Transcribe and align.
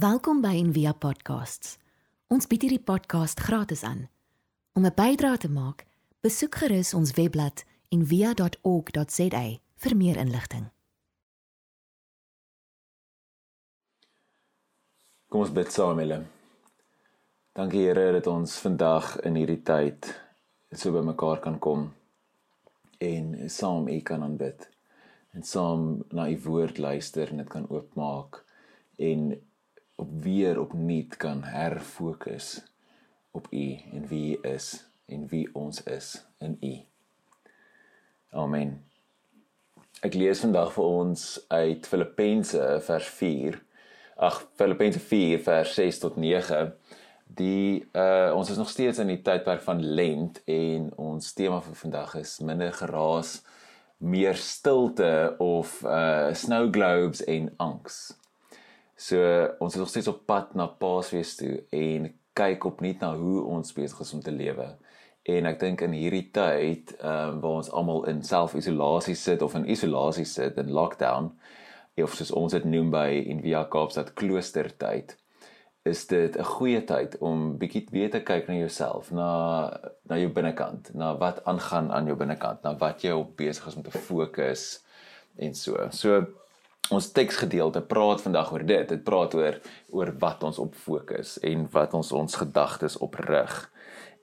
Welkom 0.00 0.38
by 0.40 0.54
Envia 0.56 0.94
Podcasts. 0.96 1.74
Ons 2.32 2.46
bied 2.48 2.62
hierdie 2.64 2.80
podcast 2.80 3.40
gratis 3.44 3.82
aan. 3.84 4.06
Om 4.72 4.86
'n 4.86 4.94
bydrae 4.96 5.36
te 5.36 5.50
maak, 5.50 5.84
besoek 6.24 6.54
gerus 6.54 6.94
ons 6.94 7.12
webblad 7.18 7.64
en 7.88 8.06
via.org.za 8.06 9.42
vir 9.76 9.96
meer 9.96 10.16
inligting. 10.16 10.70
Kom 15.28 15.40
ons 15.40 15.52
bid 15.52 15.72
saam, 15.72 15.98
Here. 15.98 16.24
Dankie 17.52 17.84
Here 17.84 18.12
dat 18.12 18.26
ons 18.26 18.58
vandag 18.58 19.20
in 19.20 19.34
hierdie 19.34 19.62
tyd 19.62 20.22
so 20.72 20.92
by 20.92 21.04
mekaar 21.04 21.40
kan 21.40 21.58
kom 21.58 21.92
en 22.98 23.50
saam 23.50 23.88
U 23.88 24.00
kan 24.00 24.22
aanbid 24.22 24.68
en 25.32 25.42
saam 25.42 26.04
na 26.10 26.30
U 26.30 26.38
woord 26.44 26.78
luister 26.78 27.28
en 27.28 27.36
dit 27.36 27.48
kan 27.48 27.68
oopmaak 27.68 28.44
en 28.96 29.49
op 30.00 30.22
weer 30.22 30.60
opnuut 30.60 31.16
kan 31.16 31.42
herfokus 31.42 32.62
op 33.30 33.46
U 33.50 33.78
en 33.92 34.06
wie 34.08 34.36
U 34.36 34.48
is 34.48 34.86
en 35.06 35.26
wie 35.28 35.48
ons 35.52 35.82
is 35.82 36.26
in 36.38 36.56
U. 36.60 36.74
Amen. 38.30 38.78
Ek 40.00 40.14
lees 40.16 40.40
vandag 40.40 40.72
vir 40.72 40.86
ons 40.86 41.24
uit 41.52 41.86
Filippense 41.86 42.62
vers 42.86 43.08
4. 43.18 43.58
Ag 44.16 44.38
Filippense 44.56 45.02
4 45.10 45.42
vers 45.44 45.74
6 45.76 46.00
tot 46.06 46.16
9. 46.16 46.70
Die 47.40 47.84
uh 47.92 48.32
ons 48.34 48.50
is 48.50 48.56
nog 48.56 48.72
steeds 48.72 49.02
in 49.04 49.12
die 49.12 49.20
tydperk 49.22 49.60
van 49.66 49.84
lent 49.84 50.40
en 50.48 50.88
ons 50.96 51.32
tema 51.36 51.60
vir 51.66 51.76
vandag 51.82 52.16
is 52.22 52.38
minder 52.40 52.72
geraas, 52.72 53.42
meer 53.98 54.40
stilte 54.40 55.36
of 55.38 55.76
uh 55.84 56.32
snow 56.32 56.72
globes 56.72 57.20
en 57.28 57.52
angs. 57.58 58.00
So 59.00 59.16
ons 59.58 59.74
is 59.74 59.80
nog 59.80 59.88
steeds 59.88 60.08
op 60.12 60.26
pad 60.28 60.54
na 60.54 60.66
Paasfees 60.66 61.34
toe 61.38 61.62
en 61.72 62.10
kyk 62.36 62.64
opnuut 62.68 63.00
na 63.00 63.14
hoe 63.16 63.44
ons 63.48 63.72
besig 63.72 64.00
is 64.04 64.12
om 64.12 64.20
te 64.24 64.32
lewe. 64.34 64.66
En 65.28 65.48
ek 65.48 65.60
dink 65.60 65.84
in 65.84 65.94
hierdie 65.96 66.26
tyd, 66.34 66.92
ehm 66.98 67.36
um, 67.36 67.38
waar 67.40 67.62
ons 67.62 67.70
almal 67.76 68.04
in 68.12 68.20
self-isolasie 68.24 69.16
sit 69.16 69.42
of 69.42 69.54
in 69.56 69.68
isolasie 69.72 70.26
sit 70.28 70.58
in 70.60 70.72
lockdown, 70.76 71.30
of 72.00 72.14
soos 72.16 72.32
ons 72.36 72.52
dit 72.56 72.66
noem 72.68 72.90
by 72.92 73.08
en 73.32 73.40
via 73.44 73.64
Kaapstad 73.72 74.12
kloostertyd, 74.20 75.16
is 75.88 76.04
dit 76.06 76.36
'n 76.36 76.50
goeie 76.56 76.84
tyd 76.84 77.16
om 77.20 77.56
bietjie 77.58 77.86
weer 77.92 78.10
te 78.10 78.20
kyk 78.20 78.48
na 78.48 78.54
jouself, 78.54 79.10
na 79.10 79.30
na 80.08 80.16
jou 80.16 80.28
binnekant, 80.28 80.94
na 80.94 81.16
wat 81.16 81.44
aangaan 81.44 81.92
aan 81.92 82.06
jou 82.06 82.16
binnekant, 82.16 82.62
na 82.62 82.76
wat 82.76 83.02
jy 83.02 83.12
op 83.12 83.36
besig 83.36 83.66
is 83.66 83.76
om 83.76 83.82
te 83.82 83.90
fokus 83.90 84.84
en 85.38 85.54
so. 85.54 85.88
So 85.90 86.26
ons 86.90 87.12
teksgedeelte 87.12 87.82
praat 87.86 88.22
vandag 88.24 88.52
oor 88.52 88.64
dit. 88.66 88.88
Dit 88.88 89.04
praat 89.04 89.34
oor 89.34 89.60
oor 89.94 90.12
wat 90.22 90.42
ons 90.48 90.58
op 90.58 90.74
fokus 90.74 91.36
en 91.46 91.68
wat 91.74 91.94
ons 91.94 92.12
ons 92.12 92.40
gedagtes 92.42 92.98
op 92.98 93.18
rig 93.28 93.58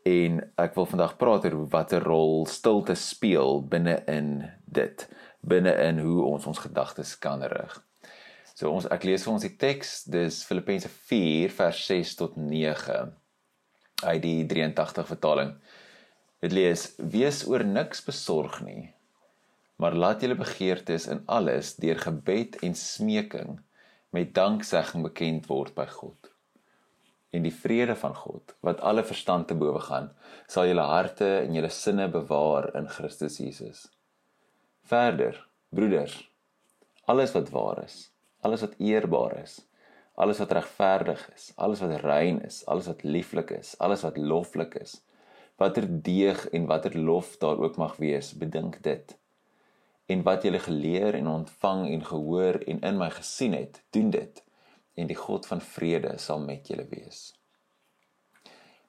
en 0.08 0.39
ek 0.61 0.75
wil 0.77 0.88
vandag 0.88 1.17
praat 1.19 1.45
oor 1.47 1.58
watter 1.72 2.03
rol 2.03 2.45
stilte 2.49 2.95
speel 2.95 3.61
binne 3.72 3.97
in 4.11 4.31
dit 4.66 5.08
binne 5.47 5.73
in 5.83 5.99
hoe 6.03 6.23
ons 6.27 6.47
ons 6.49 6.59
gedagtes 6.59 7.16
kan 7.23 7.44
rig. 7.44 7.75
So 8.58 8.71
ons 8.73 8.88
ek 8.94 9.05
lees 9.05 9.25
vir 9.25 9.33
ons 9.36 9.45
die 9.45 9.55
teks 9.59 10.03
dis 10.11 10.42
Filippense 10.47 10.89
4 10.89 11.53
vers 11.59 11.81
6 11.92 12.16
tot 12.19 12.38
9 12.42 13.11
uit 14.03 14.21
die 14.23 14.45
83 14.49 15.08
vertaling. 15.09 15.53
Dit 16.42 16.53
lees: 16.53 16.92
Wees 16.97 17.44
oor 17.49 17.64
niks 17.66 18.03
besorg 18.05 18.59
nie, 18.66 18.92
maar 19.78 19.95
laat 19.95 20.22
julle 20.25 20.38
begeertes 20.38 21.08
in 21.14 21.22
alles 21.25 21.75
deur 21.81 22.00
gebed 22.06 22.58
en 22.66 22.75
smeking 22.75 23.59
met 24.16 24.33
danksegging 24.33 25.06
bekend 25.06 25.50
word 25.52 25.75
by 25.78 25.86
God 26.00 26.31
en 27.36 27.44
die 27.44 27.53
vrede 27.53 27.95
van 28.00 28.16
God 28.16 28.55
wat 28.66 28.81
alle 28.81 29.03
verstand 29.03 29.48
te 29.50 29.58
bowe 29.59 29.81
gaan 29.89 30.09
sal 30.48 30.67
julle 30.70 30.86
harte 30.89 31.28
en 31.42 31.55
julle 31.58 31.72
sinne 31.73 32.08
bewaar 32.11 32.70
in 32.80 32.88
Christus 32.92 33.39
Jesus. 33.42 33.88
Verder, 34.88 35.39
broeders, 35.76 36.15
alles 37.11 37.33
wat 37.36 37.52
waar 37.52 37.83
is, 37.83 37.98
alles 38.42 38.64
wat 38.64 38.77
eerbaar 38.80 39.36
is, 39.42 39.59
alles 40.15 40.39
wat 40.42 40.54
regverdig 40.55 41.26
is, 41.36 41.52
alles 41.55 41.83
wat 41.83 41.99
rein 42.05 42.39
is, 42.48 42.61
alles 42.65 42.88
wat 42.88 43.04
lieflik 43.04 43.52
is, 43.58 43.76
alles 43.83 44.05
wat 44.08 44.17
loflik 44.17 44.80
is, 44.80 45.02
watter 45.59 45.86
deeg 45.89 46.45
en 46.55 46.70
watter 46.71 46.95
lof 46.95 47.36
daar 47.42 47.59
ook 47.59 47.77
mag 47.77 47.98
wees, 48.02 48.32
bedink 48.38 48.80
dit. 48.83 49.17
En 50.08 50.23
wat 50.23 50.44
julle 50.44 50.60
geleer 50.64 51.16
en 51.20 51.28
ontvang 51.28 51.90
en 51.92 52.06
gehoor 52.06 52.62
en 52.64 52.80
in 52.80 52.98
my 52.98 53.10
gesien 53.12 53.54
het, 53.54 53.82
doen 53.92 54.10
dit 54.10 54.44
en 54.98 55.08
die 55.08 55.18
God 55.20 55.45
van 55.45 55.62
vrede 55.62 56.16
sal 56.18 56.40
met 56.40 56.68
julle 56.72 56.88
wees. 56.90 57.34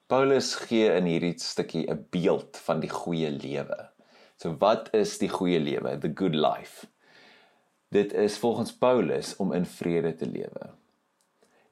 Paulus 0.09 0.55
gee 0.55 0.89
in 0.95 1.05
hierdie 1.05 1.35
stukkie 1.43 1.85
'n 1.91 2.07
beeld 2.11 2.57
van 2.65 2.81
die 2.81 2.89
goeie 2.91 3.31
lewe. 3.31 3.91
So 4.37 4.55
wat 4.57 4.89
is 4.95 5.19
die 5.19 5.29
goeie 5.29 5.59
lewe? 5.61 5.99
The 5.99 6.13
good 6.15 6.35
life. 6.35 6.87
Dit 7.91 8.13
is 8.13 8.39
volgens 8.39 8.73
Paulus 8.73 9.37
om 9.37 9.53
in 9.53 9.67
vrede 9.67 10.15
te 10.15 10.27
lewe. 10.27 10.71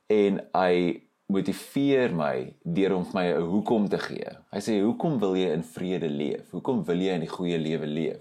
En 0.07 0.41
hy 0.53 1.03
motiveer 1.27 2.15
my 2.15 2.55
deur 2.63 2.95
om 2.95 3.07
my 3.15 3.27
'n 3.33 3.41
hoekom 3.41 3.89
te 3.89 3.99
gee. 3.99 4.31
Hy 4.51 4.61
sê 4.61 4.81
hoekom 4.83 5.19
wil 5.19 5.37
jy 5.37 5.53
in 5.53 5.65
vrede 5.65 6.09
leef? 6.09 6.51
Hoekom 6.51 6.85
wil 6.85 7.01
jy 7.01 7.13
in 7.13 7.21
die 7.21 7.35
goeie 7.39 7.59
lewe 7.59 7.87
leef? 7.87 8.21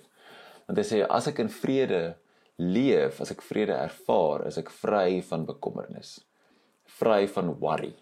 Want 0.65 0.79
hy 0.81 0.85
sê 0.87 1.01
as 1.05 1.27
ek 1.29 1.41
in 1.43 1.51
vrede 1.51 2.15
leef, 2.57 3.19
as 3.21 3.31
ek 3.33 3.43
vrede 3.45 3.75
ervaar, 3.75 4.45
is 4.49 4.57
ek 4.61 4.71
vry 4.73 5.21
van 5.27 5.45
bekommernis, 5.47 6.17
vry 6.99 7.25
van 7.35 7.53
worry. 7.61 7.93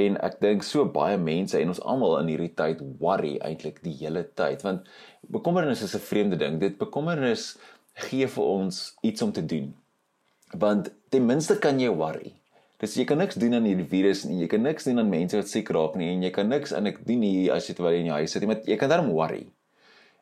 En 0.00 0.16
ek 0.24 0.38
dink 0.40 0.64
so 0.64 0.86
baie 0.88 1.18
mense 1.20 1.58
en 1.58 1.74
ons 1.74 1.82
almal 1.84 2.16
in 2.22 2.32
hierdie 2.32 2.54
tyd 2.56 2.80
worry 3.00 3.34
eintlik 3.44 3.82
die 3.84 3.92
hele 3.98 4.24
tyd 4.40 4.64
want 4.64 4.88
bekommernis 5.28 5.82
is 5.84 5.94
'n 5.94 6.06
vreemde 6.08 6.38
ding. 6.40 6.58
Dit 6.58 6.78
bekommernis 6.78 7.58
gee 8.08 8.26
vir 8.26 8.44
ons 8.44 8.96
iets 9.02 9.22
om 9.22 9.32
te 9.32 9.44
doen. 9.44 9.74
Want 10.54 10.90
ten 11.10 11.26
minste 11.26 11.58
kan 11.58 11.78
jy 11.80 11.92
worry. 11.92 12.32
Dis 12.80 12.96
jy 12.96 13.04
kan 13.04 13.18
niks 13.18 13.36
doen 13.38 13.54
aan 13.54 13.64
hierdie 13.68 13.86
virus 13.86 14.24
nie. 14.24 14.40
Jy 14.42 14.48
kan 14.48 14.62
niks 14.62 14.84
doen 14.84 14.98
aan 14.98 15.10
mense 15.10 15.36
wat 15.36 15.48
siek 15.48 15.68
raak 15.70 15.94
nie 15.94 16.08
en 16.08 16.22
jy 16.22 16.30
kan 16.30 16.48
niks 16.48 16.72
en 16.72 16.86
ek 16.86 17.04
doen 17.06 17.20
nie 17.20 17.50
as 17.50 17.68
jy 17.68 17.74
terwyl 17.74 17.94
in 17.94 18.06
jou 18.06 18.16
huis 18.16 18.32
sit 18.32 18.42
nie, 18.42 18.48
maar 18.48 18.64
jy 18.66 18.76
kan 18.76 18.90
darm 18.90 19.12
worry. 19.12 19.46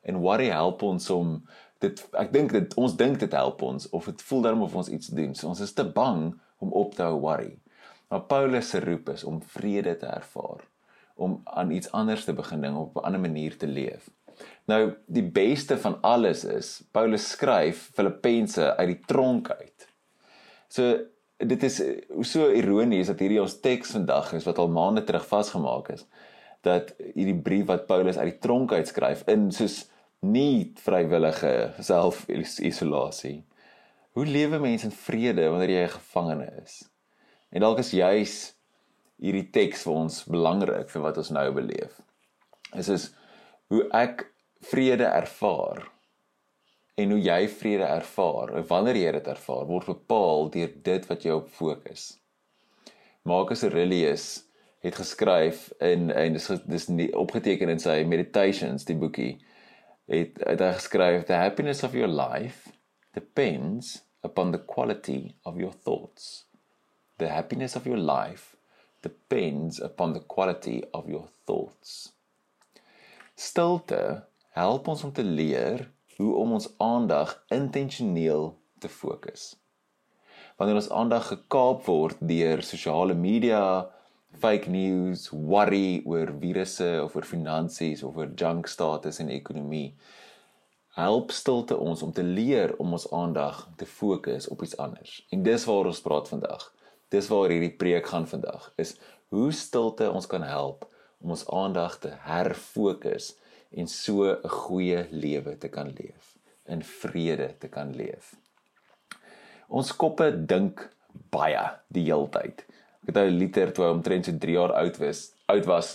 En 0.03 0.21
worry 0.21 0.51
help 0.51 0.83
ons 0.83 1.11
om 1.11 1.39
dit 1.81 2.03
ek 2.21 2.33
dink 2.33 2.53
dit 2.53 2.77
ons 2.81 2.95
dink 2.97 3.19
dit 3.23 3.33
help 3.33 3.63
ons 3.65 3.89
of 3.97 4.09
dit 4.11 4.23
voel 4.29 4.47
dan 4.47 4.63
of 4.63 4.77
ons 4.77 4.89
iets 4.93 5.13
doen. 5.17 5.35
So 5.35 5.49
ons 5.49 5.63
is 5.65 5.75
te 5.77 5.85
bang 5.85 6.33
om 6.61 6.73
op 6.77 6.95
te 6.95 7.07
hou 7.07 7.19
worry. 7.21 7.57
Maar 8.11 8.27
Paulus 8.31 8.71
se 8.71 8.81
roep 8.85 9.09
is 9.09 9.25
om 9.25 9.39
vrede 9.43 9.95
te 9.97 10.07
ervaar, 10.11 10.65
om 11.15 11.41
aan 11.45 11.71
iets 11.71 11.93
anders 11.97 12.25
te 12.27 12.35
begin 12.35 12.61
ding 12.61 12.77
op 12.77 12.97
'n 12.97 13.07
ander 13.07 13.21
manier 13.21 13.57
te 13.57 13.67
leef. 13.67 14.11
Nou 14.67 14.95
die 15.07 15.25
beste 15.25 15.79
van 15.79 15.99
alles 16.01 16.45
is 16.45 16.83
Paulus 16.93 17.29
skryf 17.31 17.91
Filippense 17.95 18.77
uit 18.77 18.89
die 18.89 19.01
tronk 19.07 19.51
uit. 19.51 19.89
So 20.69 20.99
dit 21.37 21.63
is 21.63 21.83
so 22.21 22.51
ironies 22.53 23.07
dat 23.07 23.19
hierdie 23.19 23.41
ons 23.41 23.61
teks 23.61 23.91
vandag 23.91 24.33
is 24.33 24.45
wat 24.45 24.59
al 24.59 24.69
maande 24.69 25.05
terug 25.05 25.27
vasgemaak 25.27 25.89
is 25.89 26.07
dat 26.61 26.93
hierdie 27.15 27.41
brief 27.41 27.67
wat 27.67 27.87
Paulus 27.87 28.19
uit 28.19 28.33
die 28.33 28.39
tronk 28.39 28.73
uitskryf 28.73 29.23
in 29.27 29.49
soos 29.53 29.90
nie 30.21 30.73
vrywillige 30.77 31.73
self-isolasie. 31.81 33.45
Hoe 34.13 34.27
lewe 34.27 34.59
mense 34.59 34.89
in 34.89 34.93
vrede 34.93 35.49
wanneer 35.49 35.71
jy 35.71 35.85
'n 35.85 35.97
gevangene 35.97 36.49
is? 36.63 36.91
En 37.51 37.61
dalk 37.61 37.79
is 37.79 37.91
juis 37.91 38.55
hierdie 39.21 39.51
teks 39.51 39.83
vir 39.83 39.93
ons 39.93 40.25
belangrik 40.25 40.91
vir 40.91 41.03
wat 41.03 41.17
ons 41.17 41.31
nou 41.31 41.53
beleef. 41.53 42.01
Dit 42.73 42.89
is 42.89 43.11
hoe 43.69 43.89
ek 43.93 44.27
vrede 44.61 45.05
ervaar 45.05 45.89
en 47.01 47.11
hoe 47.11 47.21
jy 47.21 47.49
vrede 47.49 47.85
ervaar, 47.85 48.53
of 48.59 48.69
wanneer 48.69 48.97
jy 48.97 49.13
dit 49.13 49.27
ervaar, 49.27 49.67
word 49.67 49.87
bepaal 49.87 50.51
deur 50.51 50.73
dit 50.83 51.07
wat 51.09 51.25
jy 51.25 51.31
op 51.31 51.49
fokus. 51.49 52.19
Marcus 53.23 53.63
Aurelius 53.63 54.45
het 54.85 54.97
geskryf 54.97 55.73
in 55.81 56.11
en 56.11 56.33
dis 56.33 56.49
dis 56.67 56.89
opgeteken 57.17 57.69
in 57.69 57.81
sy 57.81 58.03
Meditations, 58.05 58.85
die 58.85 58.97
boekie 58.97 59.39
het, 60.11 60.39
het 60.43 60.63
hy 60.63 60.71
geskryf 60.77 61.27
the 61.29 61.39
happiness 61.39 61.83
of 61.87 61.95
your 61.95 62.11
life 62.11 62.71
depends 63.15 64.01
upon 64.27 64.51
the 64.51 64.63
quality 64.65 65.37
of 65.43 65.57
your 65.57 65.73
thoughts. 65.73 66.47
The 67.19 67.29
happiness 67.29 67.77
of 67.77 67.87
your 67.87 67.99
life 67.99 68.57
depends 69.03 69.81
upon 69.81 70.13
the 70.13 70.25
quality 70.27 70.83
of 70.93 71.09
your 71.09 71.29
thoughts. 71.45 72.13
Stilte 73.35 74.27
help 74.53 74.89
ons 74.89 75.05
om 75.05 75.13
te 75.13 75.25
leer 75.25 75.87
hoe 76.17 76.35
om 76.37 76.53
ons 76.59 76.69
aandag 76.77 77.33
intentioneel 77.49 78.53
te 78.79 78.89
fokus. 78.89 79.55
Wanneer 80.61 80.83
ons 80.83 80.91
aandag 80.93 81.31
gekaap 81.31 81.87
word 81.87 82.21
deur 82.21 82.61
sosiale 82.67 83.15
media 83.17 83.63
fake 84.39 84.71
news, 84.71 85.29
worry 85.31 86.03
oor 86.05 86.33
virusse 86.41 87.03
of 87.03 87.15
oor 87.17 87.27
finansies 87.27 88.03
of 88.03 88.17
oor 88.17 88.31
junk 88.35 88.67
status 88.67 89.19
en 89.19 89.29
ekonomie. 89.29 89.95
Help 90.97 91.31
stilte 91.31 91.77
ons 91.79 92.03
om 92.03 92.13
te 92.13 92.23
leer 92.23 92.75
om 92.79 92.93
ons 92.93 93.07
aandag 93.15 93.69
te 93.77 93.87
fokus 93.87 94.49
op 94.49 94.63
iets 94.63 94.77
anders. 94.77 95.21
En 95.31 95.43
dis 95.43 95.65
waar 95.65 95.91
ons 95.91 96.03
praat 96.03 96.29
vandag. 96.29 96.73
Dis 97.11 97.29
waar 97.31 97.51
hierdie 97.51 97.77
preek 97.77 98.07
gaan 98.07 98.27
vandag. 98.27 98.73
Is 98.77 98.97
hoe 99.31 99.53
stilte 99.53 100.11
ons 100.11 100.27
kan 100.27 100.43
help 100.43 100.87
om 101.21 101.35
ons 101.35 101.47
aandag 101.53 101.99
te 102.03 102.11
herfokus 102.27 103.35
en 103.71 103.87
so 103.87 104.25
'n 104.33 104.49
goeie 104.49 105.07
lewe 105.11 105.59
te 105.59 105.69
kan 105.69 105.93
leef, 105.99 106.35
in 106.67 106.83
vrede 106.83 107.55
te 107.59 107.69
kan 107.69 107.95
leef. 107.97 108.35
Ons 109.69 109.93
koppe 109.97 110.47
dink 110.47 110.89
baie 111.31 111.71
die 111.89 112.05
heeltyd. 112.05 112.65
Ek 113.03 113.13
het 113.13 113.23
ou 113.23 113.31
liter 113.33 113.73
toe 113.73 113.87
hy 113.87 113.91
omtrent 113.95 114.29
so 114.29 114.37
3 114.37 114.57
jaar 114.57 114.75
oud 114.83 114.99
was, 115.01 115.23
oud 115.53 115.67
was, 115.67 115.95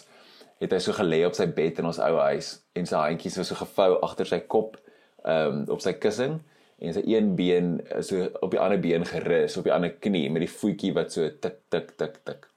het 0.62 0.74
hy 0.74 0.80
so 0.82 0.96
gelê 0.96 1.22
op 1.28 1.36
sy 1.38 1.46
bed 1.52 1.80
in 1.82 1.90
ons 1.90 2.00
ou 2.02 2.18
huis 2.30 2.52
en 2.80 2.88
sy 2.90 3.02
handjies 3.04 3.38
was 3.40 3.52
so 3.52 3.60
gevou 3.60 4.00
agter 4.08 4.30
sy 4.32 4.42
kop, 4.52 4.78
ehm 5.26 5.62
um, 5.62 5.64
op 5.76 5.82
sy 5.84 5.96
kussing 6.02 6.40
en 6.80 6.94
sy 6.96 7.02
een 7.08 7.32
been 7.40 7.78
so 8.04 8.28
op 8.44 8.52
die 8.52 8.60
ander 8.60 8.80
been 8.82 9.06
gerus 9.08 9.56
op 9.58 9.68
die 9.68 9.74
ander 9.74 9.94
knie 10.04 10.28
met 10.30 10.44
die 10.44 10.52
voetjie 10.52 10.92
wat 10.96 11.14
so 11.16 11.28
tik 11.42 11.62
tik 11.74 11.96
tik 12.00 12.20
tik. 12.28 12.48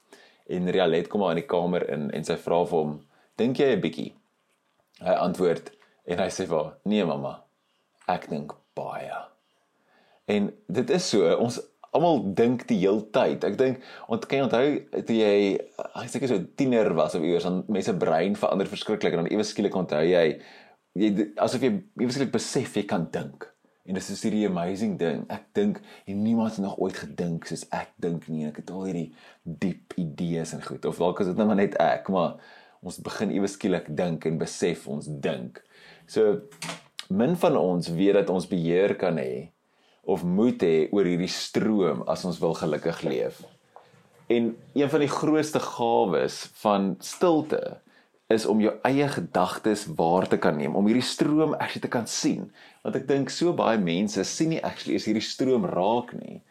En 0.49 0.69
Rialet 0.73 1.07
kom 1.07 1.21
maar 1.23 1.35
in 1.35 1.43
die 1.43 1.49
kamer 1.49 1.85
in 1.93 2.09
en 2.15 2.25
sy 2.25 2.35
vra 2.41 2.63
vir 2.65 2.79
hom, 2.79 2.99
"Dink 3.37 3.59
jy 3.59 3.75
'n 3.75 3.81
bietjie?" 3.81 4.13
Hy 5.01 5.15
antwoord 5.25 5.71
en 6.05 6.17
hy 6.19 6.29
sê 6.29 6.47
vir 6.47 6.57
haar, 6.57 6.73
"Nee 6.85 7.05
mamma, 7.05 7.43
ek 8.07 8.29
dink 8.29 8.53
baie." 8.75 9.29
En 10.27 10.53
dit 10.67 10.89
is 10.89 11.09
so, 11.09 11.35
ons 11.35 11.59
almal 11.95 12.21
dink 12.37 12.65
die 12.69 12.79
hele 12.83 13.03
tyd. 13.13 13.43
Ek 13.47 13.57
dink 13.59 13.83
ont 14.11 14.25
kan 14.29 14.39
jy 14.39 14.45
onthou 14.45 15.03
toe 15.07 15.17
jy 15.17 15.35
ek 15.87 16.09
seker 16.13 16.31
so 16.31 16.47
tiener 16.59 16.91
was 16.97 17.15
of 17.17 17.25
iewers 17.25 17.47
dan 17.47 17.63
mense 17.71 17.93
brein 18.01 18.37
verander 18.39 18.69
verskriklik 18.69 19.15
en 19.15 19.23
dan 19.23 19.31
ewe 19.33 19.45
skielik 19.47 19.77
onthou 19.77 20.01
jy 20.05 20.25
jy 20.99 21.09
asof 21.39 21.63
jy 21.65 21.71
ewe 22.01 22.11
skielik 22.11 22.35
besef 22.35 22.77
jy 22.77 22.85
kan 22.89 23.07
dink. 23.13 23.47
En 23.89 23.97
dit 23.97 24.09
is 24.13 24.21
hierdie 24.21 24.45
amazing 24.45 24.99
ding. 25.01 25.23
Ek 25.33 25.47
dink 25.57 25.79
niemand 26.05 26.53
het 26.53 26.61
nog 26.61 26.77
ooit 26.77 26.97
gedink 26.99 27.47
soos 27.49 27.65
ek 27.73 27.95
dink 27.97 28.27
nie. 28.29 28.45
Ek 28.49 28.59
het 28.61 28.69
al 28.69 28.85
hierdie 28.85 29.07
diep 29.43 29.95
idees 29.97 30.53
en 30.53 30.61
goed. 30.61 30.85
Of 30.85 31.01
dalk 31.01 31.23
is 31.23 31.31
dit 31.31 31.39
nou 31.39 31.47
maar 31.49 31.57
net 31.57 31.77
ek, 31.81 32.11
maar 32.13 32.37
ons 32.85 32.99
begin 33.03 33.33
ewe 33.33 33.49
skielik 33.49 33.89
dink 33.97 34.27
en 34.29 34.37
besef 34.41 34.85
ons 34.91 35.09
dink. 35.23 35.57
So 36.05 36.43
min 37.09 37.33
van 37.41 37.57
ons 37.57 37.89
weet 37.97 38.19
dat 38.19 38.29
ons 38.29 38.45
beheer 38.49 38.93
kan 38.99 39.17
hê 39.17 39.49
of 40.03 40.23
moet 40.23 40.61
hê 40.63 40.87
oor 40.91 41.07
hierdie 41.07 41.31
stroom 41.31 42.03
as 42.09 42.25
ons 42.25 42.39
wil 42.41 42.55
gelukkig 42.57 43.01
leef. 43.07 43.43
En 44.29 44.53
een 44.73 44.89
van 44.89 45.03
die 45.03 45.11
grootste 45.11 45.59
gawes 45.59 46.43
van 46.61 46.95
stilte 46.99 47.79
is 48.29 48.45
om 48.45 48.59
jou 48.61 48.75
eie 48.85 49.07
gedagtes 49.09 49.87
waar 49.97 50.27
te 50.29 50.37
kan 50.37 50.57
neem, 50.57 50.75
om 50.77 50.85
hierdie 50.85 51.05
stroom 51.05 51.55
actually 51.57 51.81
te 51.81 51.89
kan 51.89 52.05
sien. 52.07 52.51
Want 52.83 52.99
ek 52.99 53.07
dink 53.09 53.33
so 53.33 53.55
baie 53.57 53.79
mense 53.81 54.21
sien 54.29 54.53
nie 54.53 54.61
actually 54.61 54.99
is 54.99 55.07
hierdie 55.09 55.25
stroom 55.25 55.65
raak 55.65 56.13
nie. 56.13 56.43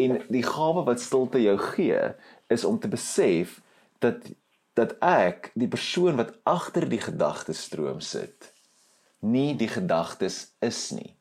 En 0.00 0.22
die 0.32 0.44
gawe 0.46 0.86
wat 0.86 1.02
stilte 1.02 1.42
jou 1.42 1.58
gee, 1.74 2.00
is 2.48 2.64
om 2.64 2.80
te 2.80 2.88
besef 2.88 3.60
dat 4.00 4.24
dat 4.78 4.94
ek 5.04 5.50
die 5.58 5.68
persoon 5.68 6.16
wat 6.16 6.30
agter 6.48 6.86
die 6.88 7.02
gedagtestroom 7.02 7.98
sit, 8.00 8.52
nie 9.20 9.52
die 9.58 9.68
gedagtes 9.68 10.54
is 10.64 10.78
nie. 10.96 11.19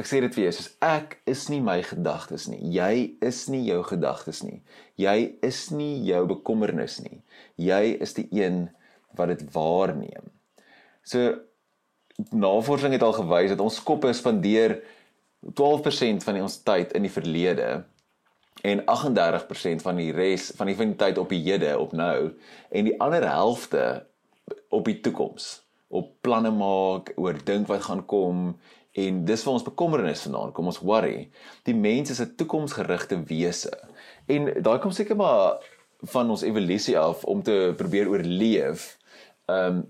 Ek 0.00 0.08
sê 0.10 0.18
dit 0.24 0.36
jou, 0.42 0.50
soos 0.50 0.72
ek 0.82 1.20
is 1.30 1.44
nie 1.52 1.60
my 1.62 1.78
gedagtes 1.86 2.48
nie. 2.50 2.58
Jy 2.74 3.14
is 3.22 3.44
nie 3.52 3.62
jou 3.68 3.78
gedagtes 3.86 4.42
nie. 4.42 4.58
Jy 4.98 5.36
is 5.46 5.68
nie 5.70 6.02
jou 6.08 6.24
bekommernis 6.32 6.98
nie. 7.04 7.20
Jy 7.62 7.94
is 8.02 8.16
die 8.16 8.26
een 8.34 8.66
wat 9.14 9.30
dit 9.30 9.44
waarneem. 9.54 10.32
So 11.06 11.36
navorsing 12.34 12.94
het 12.94 13.02
al 13.06 13.14
gewys 13.14 13.54
dat 13.54 13.62
ons 13.62 13.80
koppe 13.86 14.12
spandeer 14.14 14.80
12% 15.44 16.24
van 16.24 16.40
ons 16.42 16.60
tyd 16.66 16.94
in 16.94 17.06
die 17.06 17.12
verlede 17.12 17.68
en 18.64 18.82
38% 18.88 19.82
van 19.84 19.98
die 19.98 20.12
res 20.14 20.52
van 20.56 20.70
die 20.70 20.76
van 20.78 20.92
die 20.92 21.00
tyd 21.00 21.18
op 21.20 21.32
die 21.34 21.42
hede 21.44 21.74
op 21.78 21.92
nou 21.96 22.30
en 22.70 22.88
die 22.88 22.94
ander 23.02 23.26
helfte 23.28 23.82
op 24.70 24.86
die 24.88 25.00
toekoms 25.04 25.50
op 25.94 26.14
planne 26.24 26.52
maak 26.54 27.12
oor 27.20 27.36
dink 27.44 27.68
wat 27.68 27.84
gaan 27.88 28.04
kom 28.10 28.54
En 28.94 29.24
dis 29.26 29.44
waar 29.44 29.56
ons 29.58 29.66
bekommernis 29.66 30.22
vandaan 30.22 30.52
kom, 30.54 30.70
ons 30.70 30.82
worry. 30.86 31.30
Die 31.66 31.74
mens 31.74 32.10
is 32.10 32.20
'n 32.20 32.34
toekomsgerigte 32.36 33.22
wese. 33.26 33.72
En 34.26 34.62
daai 34.62 34.78
kom 34.78 34.90
seker 34.90 35.16
maar 35.16 35.58
van 36.02 36.30
ons 36.30 36.42
evolusie 36.42 36.98
af 36.98 37.24
om 37.24 37.42
te 37.42 37.74
probeer 37.76 38.08
oorleef. 38.08 38.98
Um 39.46 39.84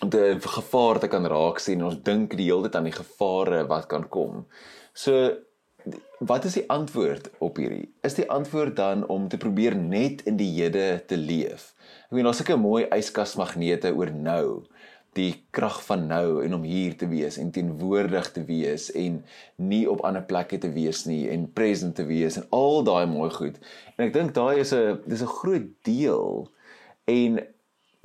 om 0.00 0.08
te 0.08 0.36
gevaar 0.40 0.98
te 0.98 1.08
kan 1.08 1.26
raak 1.26 1.58
sien 1.58 1.80
en 1.80 1.86
ons 1.88 2.02
dink 2.02 2.36
die 2.36 2.50
hele 2.50 2.66
tyd 2.68 2.74
aan 2.76 2.88
die 2.90 2.98
gevare 2.98 3.62
wat 3.66 3.86
kan 3.88 4.08
kom. 4.12 4.44
So 4.92 5.32
wat 6.18 6.44
is 6.44 6.56
die 6.58 6.64
antwoord 6.72 7.30
op 7.44 7.56
hierdie? 7.60 7.88
Is 8.02 8.16
die 8.18 8.26
antwoord 8.30 8.76
dan 8.76 9.06
om 9.12 9.28
te 9.28 9.38
probeer 9.38 9.76
net 9.76 10.24
in 10.26 10.36
die 10.36 10.50
hede 10.56 11.02
te 11.06 11.16
leef? 11.16 11.72
Ek 12.08 12.16
meen 12.16 12.26
daar's 12.26 12.42
seker 12.42 12.58
mooi 12.58 12.86
yskasmagnete 12.90 13.92
oor 13.94 14.10
nou 14.10 14.64
die 15.16 15.32
krag 15.56 15.78
van 15.86 16.06
nou 16.10 16.44
en 16.44 16.54
om 16.54 16.64
hier 16.68 16.96
te 17.00 17.08
wees 17.08 17.38
en 17.40 17.50
teenwoordig 17.54 18.28
te 18.34 18.44
wees 18.44 18.90
en 18.92 19.22
nie 19.56 19.84
op 19.90 20.04
ander 20.04 20.24
plekke 20.28 20.58
te 20.60 20.70
wees 20.74 21.04
nie 21.08 21.24
en 21.32 21.48
present 21.56 21.96
te 21.96 22.04
wees 22.08 22.36
en 22.36 22.46
al 22.56 22.84
daai 22.84 23.06
mooi 23.10 23.30
goed. 23.32 23.56
En 23.96 24.06
ek 24.06 24.14
dink 24.16 24.34
daai 24.36 24.60
is 24.60 24.72
'n 24.72 25.00
dis 25.06 25.22
'n 25.22 25.36
groot 25.40 25.68
deel 25.82 26.48
en 27.06 27.40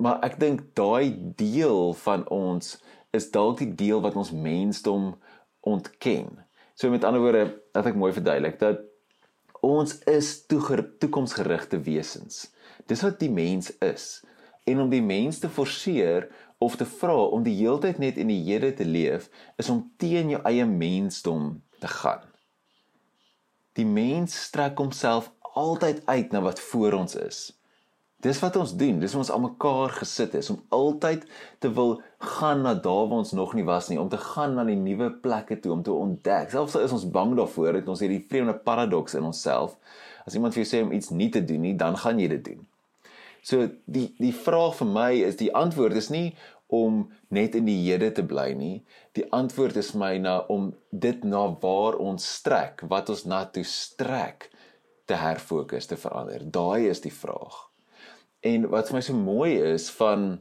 maar 0.02 0.18
ek 0.24 0.38
dink 0.40 0.74
daai 0.74 1.14
deel 1.36 1.94
van 1.94 2.28
ons 2.28 2.78
is 3.12 3.30
dalk 3.30 3.58
die 3.58 3.74
deel 3.74 4.00
wat 4.00 4.16
ons 4.16 4.32
mensdom 4.32 5.14
ontken. 5.60 6.40
So 6.74 6.90
met 6.90 7.04
ander 7.04 7.20
woorde, 7.20 7.60
dat 7.72 7.86
ek 7.86 7.98
mooi 7.98 8.12
verduidelik 8.12 8.58
dat 8.58 8.80
ons 9.62 9.98
is 10.10 10.46
toekomsgerigte 10.50 11.78
wesens. 11.86 12.48
Dis 12.90 13.04
wat 13.06 13.20
die 13.20 13.30
mens 13.30 13.70
is. 13.78 14.24
En 14.66 14.80
om 14.82 14.90
die 14.90 15.02
mens 15.02 15.38
te 15.38 15.50
forceer 15.50 16.26
of 16.62 16.76
te 16.80 16.86
vra 16.88 17.16
om 17.34 17.42
die 17.46 17.56
heeltyd 17.58 17.98
net 18.02 18.18
in 18.22 18.30
die 18.32 18.42
Here 18.46 18.72
te 18.78 18.86
leef 18.86 19.28
is 19.60 19.70
om 19.72 19.84
teen 20.00 20.30
jou 20.34 20.42
eie 20.48 20.66
mensdom 20.68 21.56
te 21.82 21.90
gaan. 21.90 22.24
Die 23.78 23.88
mens 23.88 24.36
strek 24.48 24.78
homself 24.78 25.32
altyd 25.56 26.02
uit 26.06 26.32
na 26.32 26.42
wat 26.44 26.60
voor 26.60 26.96
ons 27.02 27.16
is. 27.16 27.50
Dis 28.22 28.38
wat 28.38 28.54
ons 28.56 28.70
doen, 28.78 29.00
dis 29.02 29.14
ons 29.18 29.30
almekaar 29.34 29.96
gesit 29.96 30.36
is 30.38 30.50
om 30.52 30.60
altyd 30.70 31.24
te 31.58 31.72
wil 31.74 31.96
gaan 32.36 32.62
na 32.62 32.74
daar 32.74 33.08
waar 33.10 33.24
ons 33.24 33.32
nog 33.34 33.56
nie 33.58 33.64
was 33.66 33.88
nie, 33.90 33.98
om 33.98 34.12
te 34.12 34.20
gaan 34.20 34.54
na 34.54 34.64
die 34.68 34.78
nuwe 34.78 35.08
plekke 35.24 35.58
toe 35.58 35.72
om 35.74 35.82
te 35.82 35.90
ontdek. 35.90 36.52
Selfs 36.52 36.76
al 36.78 36.86
is 36.86 36.94
ons 36.94 37.08
bang 37.10 37.34
daarvoor, 37.38 37.80
het 37.80 37.90
ons 37.90 38.04
hierdie 38.04 38.22
vreemde 38.30 38.54
paradoks 38.54 39.18
in 39.18 39.26
onsself. 39.26 39.74
As 40.22 40.38
iemand 40.38 40.54
vir 40.54 40.62
jou 40.62 40.70
sê 40.70 40.84
om 40.86 40.94
iets 40.94 41.10
nie 41.10 41.32
te 41.34 41.42
doen 41.42 41.66
nie, 41.66 41.74
dan 41.74 41.98
gaan 41.98 42.22
jy 42.22 42.30
dit 42.36 42.44
doen. 42.52 42.62
So 43.42 43.66
die 43.90 44.12
die 44.22 44.32
vraag 44.32 44.76
vir 44.78 44.90
my 44.94 45.12
is 45.26 45.38
die 45.40 45.50
antwoord 45.54 45.98
is 45.98 46.10
nie 46.14 46.30
om 46.72 47.02
net 47.28 47.56
in 47.58 47.66
die 47.68 47.80
hede 47.82 48.12
te 48.16 48.24
bly 48.24 48.52
nie. 48.56 48.76
Die 49.18 49.26
antwoord 49.34 49.76
is 49.76 49.92
my 49.98 50.14
na 50.22 50.38
om 50.52 50.70
dit 50.90 51.24
na 51.28 51.44
waar 51.60 51.98
ons 52.00 52.24
strek, 52.38 52.86
wat 52.88 53.10
ons 53.12 53.26
na 53.28 53.42
toe 53.44 53.64
strek 53.68 54.48
te 55.10 55.18
herfokus 55.18 55.90
te 55.90 55.98
verander. 56.00 56.46
Daai 56.46 56.88
is 56.88 57.02
die 57.04 57.12
vraag. 57.12 57.58
En 58.46 58.70
wat 58.72 58.88
vir 58.88 58.98
my 58.98 59.04
so 59.04 59.18
mooi 59.18 59.52
is 59.74 59.90
van 59.98 60.40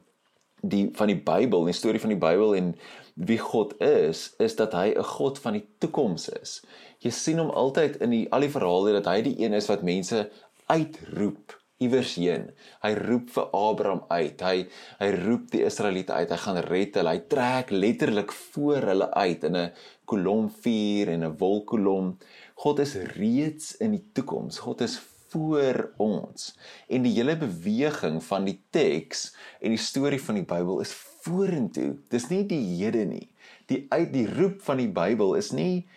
die 0.61 0.85
van 0.95 1.09
die 1.09 1.17
Bybel, 1.17 1.65
die 1.65 1.75
storie 1.75 2.01
van 2.01 2.13
die 2.13 2.21
Bybel 2.21 2.53
en 2.55 2.75
wie 3.15 3.39
God 3.41 3.73
is, 3.83 4.29
is 4.39 4.55
dat 4.55 4.77
hy 4.77 4.93
'n 4.93 5.03
God 5.03 5.39
van 5.39 5.57
die 5.57 5.65
toekoms 5.79 6.29
is. 6.29 6.61
Jy 7.01 7.11
sien 7.11 7.39
hom 7.39 7.49
altyd 7.49 7.97
in 7.97 8.09
die 8.09 8.27
al 8.31 8.45
die 8.45 8.55
verhale 8.55 8.93
dat 8.93 9.09
hy 9.09 9.21
die 9.21 9.39
een 9.41 9.53
is 9.53 9.67
wat 9.67 9.83
mense 9.83 10.29
uitroep 10.69 11.60
iewers 11.81 12.15
heen. 12.19 12.49
Hy 12.83 12.91
roep 12.97 13.29
vir 13.35 13.49
Abraham 13.57 14.03
uit. 14.09 14.41
Hy 14.41 14.65
hy 15.01 15.09
roep 15.17 15.49
die 15.53 15.63
Israeliete 15.67 16.13
uit. 16.13 16.31
Hy 16.31 16.39
gaan 16.45 16.61
red 16.67 16.99
hulle. 16.99 17.15
Hy 17.15 17.23
trek 17.31 17.73
letterlik 17.75 18.35
voor 18.53 18.89
hulle 18.91 19.11
uit 19.13 19.43
in 19.49 19.57
'n 19.57 19.71
kolomvuur 20.05 21.13
en 21.13 21.23
'n 21.23 21.37
wolkkolom. 21.37 22.17
God 22.55 22.79
is 22.79 22.95
reeds 23.17 23.77
in 23.77 23.91
die 23.91 24.05
toekoms. 24.13 24.59
God 24.59 24.81
is 24.81 24.99
voor 25.31 25.93
ons. 25.97 26.57
En 26.87 27.01
die 27.01 27.13
hele 27.15 27.37
beweging 27.37 28.23
van 28.23 28.45
die 28.45 28.59
teks 28.69 29.35
en 29.61 29.69
die 29.69 29.79
storie 29.79 30.21
van 30.21 30.35
die 30.35 30.45
Bybel 30.45 30.81
is 30.81 30.93
vorentoe. 31.23 31.95
Dis 32.09 32.27
nie 32.29 32.43
die 32.45 32.61
hede 32.81 33.05
nie. 33.05 33.27
Die 33.71 33.85
uit 33.89 34.11
die 34.13 34.27
roep 34.27 34.61
van 34.61 34.77
die 34.77 34.91
Bybel 34.91 35.35
is 35.39 35.51
nie 35.55 35.87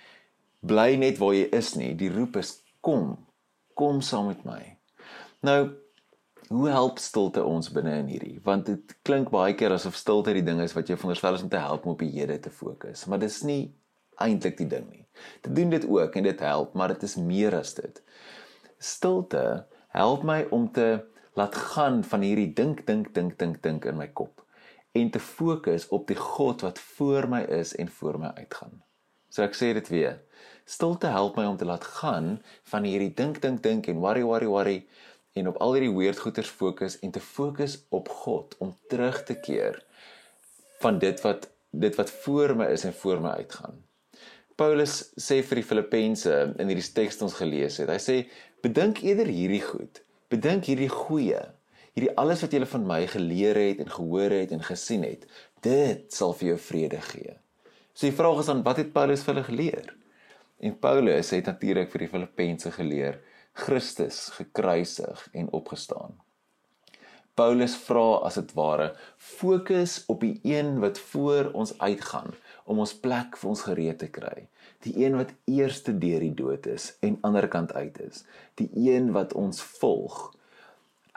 bly 0.65 0.95
net 1.01 1.19
waar 1.19 1.35
jy 1.35 1.49
is 1.53 1.75
nie. 1.75 1.93
Die 1.99 2.13
roep 2.13 2.39
is 2.41 2.61
kom. 2.81 3.17
Kom 3.75 4.01
saam 4.01 4.31
met 4.31 4.45
my. 4.47 4.63
Nou, 5.45 5.71
hoe 6.49 6.69
help 6.73 6.99
stilte 6.99 7.43
ons 7.45 7.67
binne 7.73 7.99
in 8.01 8.07
hierdie? 8.09 8.39
Want 8.45 8.69
dit 8.71 8.95
klink 9.05 9.29
baie 9.33 9.53
keer 9.59 9.75
asof 9.75 9.97
stilte 9.99 10.33
die 10.33 10.45
ding 10.47 10.63
is 10.65 10.73
wat 10.73 10.89
jou 10.89 10.97
veronderstel 10.97 11.37
is 11.37 11.45
om 11.45 11.51
te 11.53 11.61
help 11.61 11.85
om 11.85 11.93
op 11.93 12.01
die 12.01 12.13
Here 12.15 12.39
te 12.41 12.53
fokus, 12.53 13.03
maar 13.11 13.21
dis 13.21 13.43
nie 13.45 13.75
eintlik 14.25 14.57
die 14.63 14.69
ding 14.71 14.87
nie. 14.89 15.05
Dit 15.45 15.53
doen 15.59 15.75
dit 15.75 15.85
ook 15.85 16.17
en 16.17 16.29
dit 16.31 16.41
help, 16.47 16.73
maar 16.73 16.95
dit 16.95 17.05
is 17.05 17.19
meer 17.21 17.59
as 17.59 17.75
dit. 17.77 18.01
Stilte 18.81 19.45
help 19.93 20.25
my 20.25 20.47
om 20.49 20.71
te 20.73 21.05
laat 21.37 21.61
gaan 21.75 22.01
van 22.09 22.25
hierdie 22.25 22.49
dink 22.57 22.87
dink 22.89 23.13
dink 23.13 23.37
dink 23.39 23.61
dink 23.61 23.85
in 23.91 24.01
my 24.01 24.09
kop 24.17 24.41
en 24.97 25.11
te 25.11 25.21
fokus 25.21 25.91
op 25.93 26.09
die 26.09 26.21
God 26.21 26.65
wat 26.65 26.79
voor 26.97 27.29
my 27.29 27.43
is 27.53 27.75
en 27.77 27.91
voor 27.91 28.17
my 28.23 28.33
uitgaan. 28.39 28.79
So 29.29 29.45
ek 29.45 29.57
sê 29.59 29.75
dit 29.77 29.89
weer. 29.93 30.21
Stilte 30.65 31.11
help 31.11 31.37
my 31.37 31.45
om 31.51 31.57
te 31.61 31.67
laat 31.69 31.85
gaan 31.99 32.39
van 32.71 32.87
hierdie 32.89 33.13
dink 33.13 33.43
dink 33.43 33.61
dink 33.67 33.91
en 33.91 34.01
worry 34.01 34.23
worry 34.25 34.49
worry 34.49 34.79
en 35.35 35.49
op 35.51 35.57
al 35.63 35.75
hierdie 35.75 35.95
weird 35.95 36.21
goeters 36.23 36.51
fokus 36.51 36.99
en 37.03 37.11
te 37.11 37.21
fokus 37.21 37.81
op 37.89 38.09
God 38.09 38.55
om 38.63 38.75
terug 38.89 39.23
te 39.27 39.35
keer 39.41 39.81
van 40.83 40.99
dit 41.03 41.21
wat 41.27 41.51
dit 41.75 41.97
wat 41.99 42.11
voor 42.23 42.55
my 42.57 42.69
is 42.71 42.85
en 42.87 42.95
voor 42.95 43.21
my 43.21 43.33
uitgaan. 43.43 43.81
Paulus 44.55 45.01
sê 45.19 45.41
vir 45.43 45.59
die 45.59 45.67
Filippense 45.67 46.35
in 46.63 46.71
hierdie 46.71 46.87
teks 46.95 47.19
wat 47.19 47.27
ons 47.27 47.39
gelees 47.41 47.81
het. 47.83 47.91
Hy 47.91 47.99
sê 47.99 48.17
bedink 48.63 49.03
eerder 49.03 49.27
hierdie 49.27 49.63
goed. 49.65 49.99
Bedink 50.31 50.69
hierdie 50.71 50.91
goeie. 50.93 51.41
Hierdie 51.99 52.13
alles 52.21 52.45
wat 52.45 52.55
jy 52.55 52.63
van 52.71 52.87
my 52.87 53.01
geleer 53.11 53.59
het 53.59 53.83
en 53.83 53.91
gehoor 53.91 54.37
het 54.37 54.55
en 54.55 54.63
gesien 54.63 55.03
het. 55.07 55.27
Dit 55.67 56.15
sal 56.15 56.37
vir 56.39 56.53
jou 56.53 56.61
vrede 56.69 57.03
gee. 57.11 57.35
So 57.95 58.07
die 58.07 58.15
vraag 58.15 58.45
is 58.45 58.51
dan 58.51 58.63
wat 58.67 58.79
het 58.83 58.95
Paulus 58.95 59.27
vir 59.27 59.35
hulle 59.35 59.47
geleer? 59.51 59.91
En 60.63 60.79
Paulus 60.79 61.35
het 61.35 61.51
natuurlik 61.51 61.91
vir 61.91 62.07
die 62.07 62.13
Filippense 62.15 62.71
geleer 62.79 63.19
Christus 63.55 64.29
gekruisig 64.35 65.29
en 65.33 65.53
opgestaan. 65.53 66.19
Paulus 67.35 67.75
vra 67.87 68.21
as 68.27 68.37
dit 68.39 68.53
ware 68.55 68.93
fokus 69.19 69.97
op 70.11 70.21
die 70.23 70.39
een 70.47 70.77
wat 70.83 70.99
voor 70.99 71.51
ons 71.53 71.73
uitgaan 71.79 72.35
om 72.65 72.79
ons 72.83 72.95
plek 72.95 73.39
vir 73.41 73.51
ons 73.51 73.65
gereed 73.67 73.99
te 73.99 74.11
kry. 74.11 74.47
Die 74.87 74.95
een 75.03 75.19
wat 75.19 75.33
eerste 75.51 75.97
deur 75.99 76.23
die 76.23 76.35
dood 76.35 76.67
is 76.71 76.93
en 77.03 77.19
ander 77.27 77.49
kant 77.51 77.75
uit 77.75 77.99
is. 78.07 78.23
Die 78.55 78.71
een 78.75 79.11
wat 79.17 79.35
ons 79.35 79.63
volg. 79.81 80.31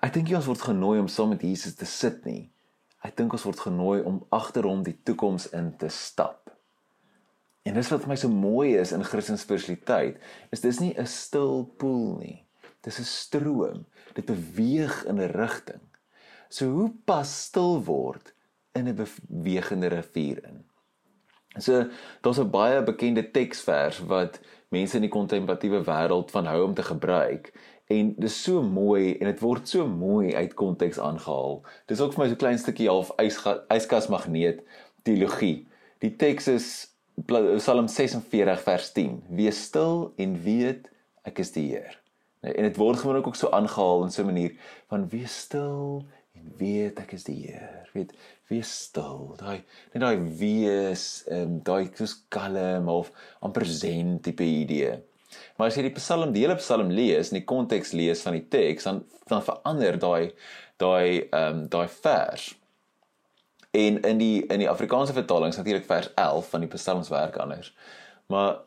Ek 0.02 0.14
dink 0.18 0.34
ons 0.34 0.50
word 0.50 0.66
genooi 0.72 0.98
om 1.02 1.10
saam 1.10 1.36
met 1.36 1.46
Jesus 1.46 1.78
te 1.78 1.86
sit 1.86 2.26
nie. 2.26 2.50
Ek 3.06 3.14
dink 3.18 3.34
ons 3.38 3.46
word 3.46 3.62
genooi 3.70 4.02
om 4.02 4.24
agter 4.34 4.66
hom 4.66 4.82
die 4.86 4.98
toekoms 5.06 5.52
in 5.58 5.76
te 5.78 5.90
stap. 5.94 6.50
En 7.68 7.76
dis 7.76 7.90
wat 7.92 8.06
vir 8.06 8.14
my 8.14 8.16
so 8.20 8.32
mooi 8.32 8.78
is 8.80 8.94
in 8.96 9.04
Christelike 9.04 9.44
spiritualiteit, 9.44 10.22
is 10.56 10.64
dis 10.64 10.80
nie 10.80 10.94
'n 10.96 11.06
stil 11.06 11.66
poel 11.78 12.18
nie. 12.22 12.46
Dis 12.84 13.00
'n 13.00 13.04
stroom. 13.04 13.86
Dit 14.16 14.26
beweeg 14.26 15.06
in 15.06 15.20
'n 15.20 15.32
rigting. 15.36 15.84
So 16.50 16.66
hoe 16.66 16.92
pas 17.06 17.28
stil 17.44 17.84
word 17.84 18.34
in 18.74 18.88
'n 18.88 18.96
bewegende 18.96 19.88
rivier 19.88 20.44
in? 20.44 20.64
So 21.58 21.90
daar's 22.22 22.40
'n 22.40 22.50
baie 22.50 22.84
bekende 22.84 23.32
teksvers 23.32 24.00
wat 24.00 24.40
mense 24.70 24.96
in 24.96 25.02
die 25.02 25.12
kontemplatiewe 25.12 25.84
wêreld 25.84 26.32
van 26.32 26.46
hou 26.46 26.64
om 26.64 26.74
te 26.74 26.84
gebruik 26.84 27.54
en 27.88 28.14
dis 28.18 28.44
so 28.44 28.62
mooi 28.64 29.18
en 29.18 29.26
dit 29.26 29.40
word 29.40 29.68
so 29.68 29.88
mooi 29.88 30.36
uit 30.36 30.54
konteks 30.54 31.00
aangehaal. 31.00 31.64
Dis 31.86 32.02
ook 32.02 32.14
vir 32.14 32.24
my 32.24 32.30
so 32.30 32.36
klein 32.36 32.60
stukkie 32.60 32.88
half 32.88 33.12
yskas 33.70 34.08
magneet 34.08 34.64
teologie. 35.04 35.68
Die 36.00 36.16
teks 36.16 36.48
is 36.48 36.97
Psalm 37.26 37.88
46 37.88 38.62
vers 38.62 38.92
10. 38.94 39.24
Wees 39.34 39.64
stil 39.64 40.12
en 40.22 40.36
weet 40.44 40.86
ek 41.26 41.40
is 41.42 41.50
die 41.56 41.64
Heer. 41.72 41.96
Nee, 42.46 42.54
en 42.54 42.68
dit 42.68 42.78
word 42.78 43.00
gewoonlik 43.02 43.28
ook 43.32 43.40
so 43.40 43.50
aangehaal 43.50 44.04
in 44.06 44.14
so 44.14 44.22
'n 44.22 44.30
manier 44.30 44.54
van 44.90 45.08
wees 45.10 45.34
stil 45.48 46.06
en 46.38 46.54
weet 46.60 47.00
ek 47.00 47.14
is 47.18 47.24
die 47.24 47.48
Heer. 47.48 47.90
Weet, 47.94 48.14
wees 48.48 48.70
stil. 48.70 49.34
Daai 49.38 49.64
net 49.94 50.02
daai 50.02 50.18
wees 50.38 51.24
en 51.28 51.60
daai 51.64 51.90
soos 51.96 52.24
kalm 52.30 52.88
of 52.88 53.12
amper 53.42 53.66
zen 53.66 54.20
tipe 54.22 54.44
idee. 54.44 55.02
Maar 55.58 55.68
as 55.68 55.76
jy 55.76 55.88
die 55.88 55.98
Psalm, 55.98 56.32
die 56.34 56.46
hele 56.46 56.56
Psalm 56.56 56.90
lees 56.90 57.32
in 57.32 57.42
die 57.42 57.46
konteks 57.50 57.94
lees 57.94 58.22
van 58.22 58.34
die 58.38 58.48
teks, 58.48 58.84
dan 58.84 59.04
dan 59.28 59.42
verander 59.42 59.98
daai 60.00 60.32
daai 60.78 61.28
ehm 61.34 61.66
um, 61.66 61.68
daai 61.68 61.88
vers. 61.88 62.54
En 63.72 64.02
in 64.02 64.18
die 64.18 64.46
in 64.46 64.60
die 64.60 64.70
Afrikaanse 64.70 65.14
vertaling 65.14 65.52
is 65.52 65.60
natuurlik 65.60 65.86
vers 65.86 66.14
11 66.16 66.50
van 66.50 66.64
die 66.64 66.70
Psalms 66.72 67.10
werk 67.10 67.36
anders. 67.36 67.74
Maar 68.28 68.60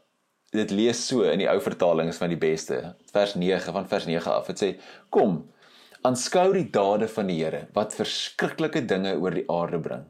dit 0.50 0.70
lees 0.70 1.00
so 1.06 1.22
in 1.22 1.40
die 1.40 1.48
ou 1.48 1.60
vertaling 1.62 2.10
is 2.10 2.20
van 2.20 2.32
die 2.32 2.40
beste. 2.40 2.80
Vers 3.12 3.34
9 3.34 3.72
van 3.72 3.88
vers 3.88 4.06
9 4.06 4.32
af. 4.32 4.46
Dit 4.46 4.62
sê: 4.62 4.70
"Kom, 5.08 5.52
aanskou 6.02 6.52
die 6.52 6.68
dade 6.70 7.08
van 7.08 7.26
die 7.26 7.38
Here 7.42 7.66
wat 7.72 7.94
verskriklike 7.94 8.84
dinge 8.84 9.16
oor 9.16 9.30
die 9.30 9.46
aarde 9.48 9.80
bring. 9.80 10.04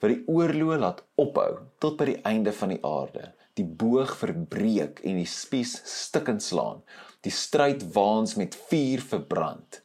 Wat 0.00 0.14
die 0.14 0.22
oorloë 0.26 0.78
laat 0.78 1.02
ophou 1.16 1.58
tot 1.78 1.96
by 1.98 2.04
die 2.12 2.20
einde 2.22 2.52
van 2.52 2.68
die 2.68 2.82
aarde. 2.86 3.32
Die 3.54 3.66
boog 3.66 4.14
verbreek 4.16 5.00
en 5.02 5.18
die 5.18 5.26
spies 5.26 5.80
stukkend 5.84 6.42
slaan. 6.42 6.82
Die 7.20 7.34
stryd 7.34 7.82
waans 7.94 8.36
met 8.36 8.56
vuur 8.70 9.02
verbrand." 9.02 9.82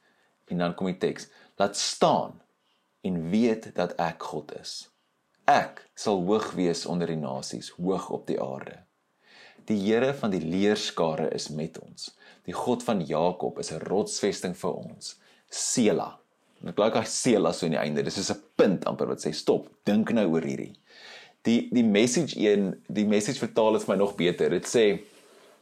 En 0.48 0.58
dan 0.58 0.76
kom 0.76 0.88
die 0.88 0.98
teks: 0.98 1.30
"Laat 1.58 1.78
staan 1.78 2.43
en 3.04 3.30
weet 3.30 3.70
dat 3.76 3.96
ek 4.02 4.24
God 4.32 4.54
is. 4.62 4.74
Ek 5.50 5.82
sal 6.00 6.22
hoog 6.24 6.54
wees 6.56 6.86
onder 6.88 7.10
die 7.12 7.20
nasies, 7.20 7.74
hoog 7.76 8.10
op 8.16 8.28
die 8.30 8.40
aarde. 8.42 8.80
Die 9.68 9.80
Here 9.80 10.14
van 10.16 10.32
die 10.32 10.44
leerskare 10.44 11.30
is 11.36 11.50
met 11.52 11.80
ons. 11.84 12.12
Die 12.48 12.56
God 12.56 12.84
van 12.84 13.04
Jakob 13.08 13.60
is 13.60 13.72
'n 13.72 13.84
rotsvesting 13.88 14.56
vir 14.58 14.74
ons. 14.74 15.16
Sela. 15.50 16.20
En 16.62 16.70
ek 16.70 16.80
like 16.80 16.98
hy 16.98 17.06
Sela 17.06 17.52
so 17.52 17.66
aan 17.66 17.76
die 17.76 17.80
einde. 17.80 18.04
Dis 18.04 18.18
is 18.18 18.32
'n 18.32 18.42
punt 18.56 18.86
amper 18.86 19.08
wat 19.08 19.20
sê 19.20 19.34
stop, 19.34 19.68
dink 19.86 20.12
nou 20.12 20.28
oor 20.32 20.42
hierdie. 20.42 20.76
Die 21.44 21.70
die 21.72 21.84
message 21.84 22.40
een, 22.40 22.82
die 22.88 23.06
message 23.06 23.40
vertaal 23.40 23.76
is 23.76 23.84
vir 23.84 23.96
my 23.96 24.00
nog 24.00 24.16
beter. 24.16 24.50
Dit 24.50 24.66
sê 24.66 25.04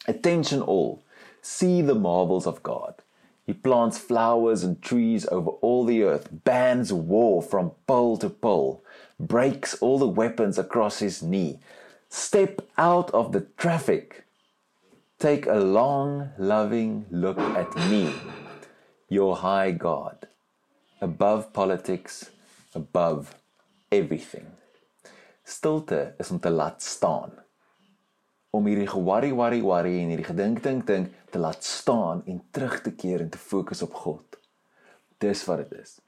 attention 0.07 0.61
all, 0.61 0.99
see 1.41 1.81
the 1.81 1.95
marvels 1.95 2.45
of 2.45 2.61
God. 2.63 3.01
He 3.45 3.53
plants 3.53 3.97
flowers 3.97 4.63
and 4.63 4.81
trees 4.81 5.27
over 5.31 5.51
all 5.61 5.83
the 5.83 6.03
earth, 6.03 6.29
bans 6.43 6.93
war 6.93 7.41
from 7.41 7.71
pole 7.87 8.17
to 8.17 8.29
pole, 8.29 8.83
breaks 9.19 9.73
all 9.81 9.97
the 9.97 10.07
weapons 10.07 10.57
across 10.57 10.99
his 10.99 11.21
knee. 11.21 11.59
Step 12.09 12.61
out 12.77 13.09
of 13.11 13.31
the 13.31 13.41
traffic. 13.57 14.25
Take 15.19 15.47
a 15.47 15.59
long, 15.59 16.31
loving 16.37 17.05
look 17.11 17.39
at 17.39 17.75
me, 17.89 18.13
your 19.09 19.37
high 19.37 19.71
God, 19.71 20.27
above 20.99 21.53
politics, 21.53 22.29
above 22.73 23.35
everything. 23.91 24.47
Stilte 25.45 26.13
is 26.19 26.31
om 26.31 26.39
te 26.39 26.49
laat 26.49 26.81
staan. 26.81 27.40
Om 28.51 28.67
hierdie 28.67 28.89
worry 28.91 29.31
worry 29.31 29.61
worry 29.63 29.93
en 30.01 30.11
hierdie 30.11 30.27
gedink 30.27 30.59
dink 30.63 30.87
dink 30.87 31.11
te 31.31 31.39
laat 31.39 31.63
staan 31.63 32.23
en 32.27 32.41
terug 32.51 32.81
te 32.83 32.91
keer 32.91 33.23
en 33.23 33.29
te 33.31 33.39
fokus 33.39 33.81
op 33.85 33.93
God. 33.95 34.39
Dis 35.23 35.43
wat 35.47 35.63
dit 35.63 35.77
is. 35.79 35.99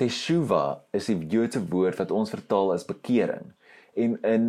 Teshuva 0.00 0.82
is 0.96 1.06
die 1.06 1.20
Joodse 1.30 1.62
woord 1.70 2.00
wat 2.02 2.10
ons 2.10 2.32
vertaal 2.34 2.72
as 2.74 2.86
bekering. 2.88 3.52
En 3.94 4.16
in 4.26 4.48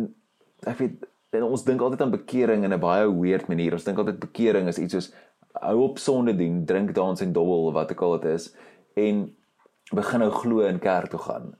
ek 0.66 0.80
weet 0.80 1.04
en 1.36 1.44
ons 1.46 1.62
dink 1.66 1.82
altyd 1.84 2.02
aan 2.02 2.14
bekering 2.16 2.64
in 2.64 2.72
'n 2.74 2.80
baie 2.80 3.06
weird 3.06 3.46
manier. 3.48 3.72
Ons 3.72 3.84
dink 3.84 3.98
altyd 3.98 4.18
bekering 4.18 4.68
is 4.68 4.78
iets 4.78 4.94
soos 4.94 5.12
hou 5.60 5.78
op 5.82 5.98
sonde 5.98 6.34
doen, 6.36 6.64
drink 6.64 6.94
dans 6.94 7.20
en 7.20 7.32
dobbel 7.32 7.66
of 7.66 7.74
wat 7.74 7.92
ook 7.92 8.02
al 8.02 8.18
dit 8.18 8.32
is 8.32 8.54
en 8.94 9.36
begin 9.92 10.20
nou 10.20 10.30
glo 10.30 10.66
in 10.66 10.78
kerk 10.78 11.10
toe 11.10 11.20
gaan. 11.20 11.54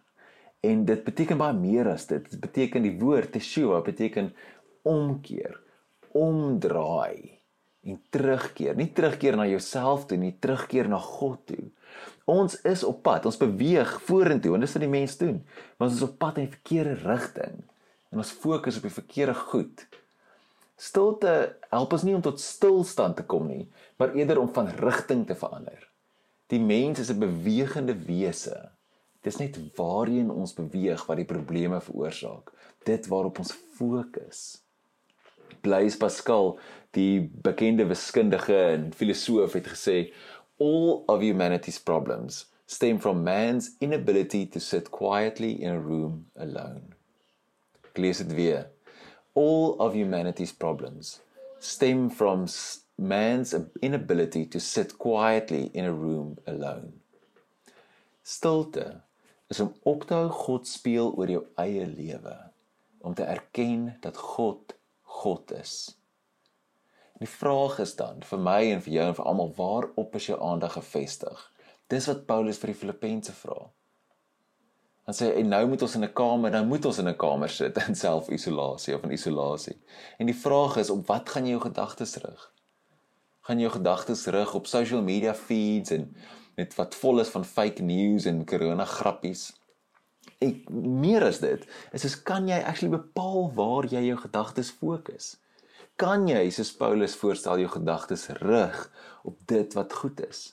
En 0.61 0.85
dit 0.85 1.05
beteken 1.05 1.38
baie 1.38 1.55
meer 1.55 1.88
as 1.88 2.07
dit. 2.07 2.31
Dit 2.31 2.40
beteken 2.40 2.83
die 2.83 2.99
woord 2.99 3.33
Teshuva 3.33 3.81
beteken 3.81 4.35
omkeer 4.83 5.61
omdraai 6.16 7.37
en 7.87 7.99
terugkeer, 8.11 8.75
nie 8.75 8.88
terugkeer 8.94 9.37
na 9.38 9.46
jouself 9.46 10.08
toe 10.11 10.18
nie, 10.18 10.32
terugkeer 10.42 10.88
na 10.90 10.99
God 10.99 11.44
toe. 11.46 11.68
Ons 12.26 12.56
is 12.66 12.82
op 12.87 13.04
pad, 13.06 13.28
ons 13.28 13.38
beweeg 13.38 13.92
vorentoe 14.08 14.56
en 14.56 14.64
dis 14.64 14.75
wat 14.75 14.82
die 14.82 14.90
mens 14.90 15.14
doen. 15.20 15.38
Maar 15.76 15.88
ons 15.88 15.99
is 16.00 16.06
op 16.06 16.16
pad 16.18 16.40
in 16.40 16.49
die 16.49 16.56
verkeerde 16.56 16.96
rigting 17.04 17.61
en 18.11 18.23
ons 18.23 18.35
fokus 18.35 18.80
op 18.80 18.88
die 18.88 18.96
verkeerde 18.96 19.37
goed. 19.38 19.85
Stilte 20.76 21.32
help 21.70 21.94
ons 21.96 22.04
nie 22.04 22.16
om 22.16 22.25
tot 22.25 22.42
stilstand 22.42 23.16
te 23.20 23.25
kom 23.28 23.46
nie, 23.49 23.68
maar 24.00 24.16
eerder 24.18 24.40
om 24.42 24.50
van 24.52 24.68
rigting 24.82 25.25
te 25.28 25.37
verander. 25.38 25.87
Die 26.52 26.61
mens 26.61 26.99
is 26.99 27.11
'n 27.11 27.18
bewegende 27.18 27.94
wese. 27.94 28.70
Dis 29.23 29.38
net 29.38 29.58
waarheen 29.76 30.30
ons 30.30 30.54
beweeg 30.54 31.06
wat 31.06 31.16
die 31.16 31.25
probleme 31.26 31.80
veroorsaak. 31.80 32.52
Dit 32.85 33.06
waarop 33.06 33.38
ons 33.38 33.52
fokus. 33.52 34.65
Blaise 35.61 35.97
Pascal, 35.99 36.59
die 36.97 37.31
bekende 37.43 37.87
wiskundige 37.87 38.57
en 38.57 38.93
filosoof 38.97 39.53
het 39.59 39.67
gesê 39.75 39.99
all 40.59 41.03
of 41.07 41.21
humanity's 41.21 41.79
problems 41.79 42.47
stem 42.67 42.99
from 42.99 43.23
man's 43.23 43.71
inability 43.81 44.47
to 44.47 44.61
sit 44.61 44.91
quietly 44.91 45.53
in 45.62 45.71
a 45.71 45.81
room 45.81 46.26
alone. 46.37 46.95
Lees 47.95 48.19
dit 48.19 48.35
weer. 48.35 48.67
All 49.33 49.76
of 49.79 49.95
humanity's 49.95 50.53
problems 50.53 51.21
stem 51.59 52.11
from 52.11 52.47
man's 52.97 53.55
inability 53.81 54.47
to 54.47 54.61
sit 54.61 54.99
quietly 54.99 55.71
in 55.73 55.85
a 55.85 55.93
room 55.93 56.37
alone. 56.47 56.93
Stilte 58.23 59.00
is 59.49 59.61
om 59.61 59.75
op 59.83 60.05
te 60.05 60.15
hou 60.15 60.29
God 60.31 60.67
speel 60.67 61.12
oor 61.15 61.31
jou 61.31 61.45
eie 61.62 61.87
lewe, 61.87 62.35
om 62.99 63.15
te 63.15 63.23
erken 63.23 63.93
dat 64.03 64.17
God 64.19 64.75
God 65.23 65.52
is. 65.56 65.96
Die 67.18 67.28
vraag 67.28 67.78
is 67.80 67.94
dan 67.96 68.20
vir 68.28 68.40
my 68.44 68.58
en 68.75 68.82
vir 68.85 68.92
jou 68.99 69.06
en 69.08 69.16
vir 69.16 69.28
almal 69.30 69.52
waarop 69.56 70.16
is 70.18 70.28
jou 70.28 70.37
aandag 70.44 70.76
gefestig? 70.76 71.38
Dis 71.88 72.08
wat 72.11 72.26
Paulus 72.28 72.61
vir 72.61 72.75
die 72.75 72.80
Filippense 72.82 73.32
vra. 73.38 73.70
Dan 75.06 75.16
sê 75.16 75.30
hy 75.30 75.40
en 75.40 75.52
nou 75.54 75.62
moet 75.70 75.82
ons 75.87 75.94
in 75.96 76.04
'n 76.04 76.12
kamer, 76.20 76.50
nou 76.50 76.64
moet 76.66 76.85
ons 76.85 76.99
in 76.99 77.08
'n 77.08 77.16
kamer 77.16 77.49
sit 77.49 77.76
in 77.88 77.94
self-isolasie 77.94 78.94
of 78.94 79.04
in 79.04 79.12
isolasie. 79.12 79.78
En 80.18 80.26
die 80.26 80.40
vraag 80.44 80.76
is 80.76 80.90
op 80.90 81.06
wat 81.06 81.28
gaan 81.28 81.46
jy 81.46 81.56
jou 81.56 81.61
gedagtes 81.61 82.16
rig? 82.16 82.52
Gaan 83.40 83.61
jou 83.61 83.70
gedagtes 83.70 84.26
rig 84.26 84.54
op 84.54 84.66
social 84.66 85.02
media 85.02 85.35
feeds 85.35 85.90
en 85.90 86.16
net 86.56 86.75
wat 86.75 86.94
vol 86.94 87.20
is 87.20 87.28
van 87.28 87.44
fake 87.44 87.82
news 87.82 88.26
en 88.26 88.44
corona 88.44 88.85
grappies? 88.85 89.52
Ek 90.45 90.66
meer 90.69 91.25
as 91.25 91.40
dit, 91.40 91.62
is 91.97 92.05
is 92.05 92.16
kan 92.28 92.49
jy 92.49 92.59
actually 92.61 92.93
bepaal 92.93 93.49
waar 93.57 93.88
jy 93.88 94.02
jou 94.11 94.19
gedagtes 94.21 94.71
fokus? 94.71 95.37
Kan 95.97 96.26
jy 96.28 96.43
soos 96.52 96.75
Paulus 96.76 97.16
voorstel 97.16 97.62
jou 97.62 97.71
gedagtes 97.73 98.28
rig 98.43 98.83
op 99.25 99.38
dit 99.49 99.76
wat 99.78 99.97
goed 99.97 100.21
is? 100.26 100.50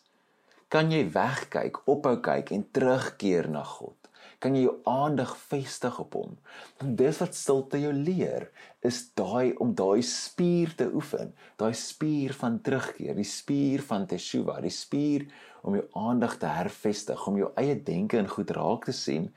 Kan 0.72 0.92
jy 0.94 1.04
wegkyk, 1.12 1.84
ophou 1.86 2.16
kyk 2.24 2.54
en 2.56 2.63
terugkeer 2.72 3.50
na 3.52 3.66
God? 3.68 4.02
Kan 4.44 4.58
jy 4.58 4.66
jou 4.66 4.74
aandag 4.92 5.38
vestig 5.48 5.96
op 6.04 6.18
hom? 6.20 6.34
Want 6.82 6.98
dis 7.00 7.20
wat 7.24 7.38
stilte 7.38 7.80
jou 7.80 7.94
leer, 7.96 8.50
is 8.84 9.00
daai 9.16 9.54
om 9.64 9.72
daai 9.72 10.04
spier 10.04 10.74
te 10.76 10.90
oefen, 10.92 11.32
daai 11.62 11.72
spier 11.80 12.36
van 12.36 12.58
terugkeer, 12.66 13.16
die 13.16 13.28
spier 13.28 13.86
van 13.88 14.04
teshuva, 14.10 14.58
die 14.60 14.74
spier 14.74 15.30
om 15.64 15.78
jou 15.80 15.86
aandag 15.96 16.36
te 16.42 16.52
hervestig, 16.52 17.24
om 17.30 17.40
jou 17.40 17.54
eie 17.62 17.78
denke 17.88 18.20
en 18.20 18.28
goed 18.28 18.52
raak 18.58 18.90
te 18.90 18.98
sien 18.98 19.30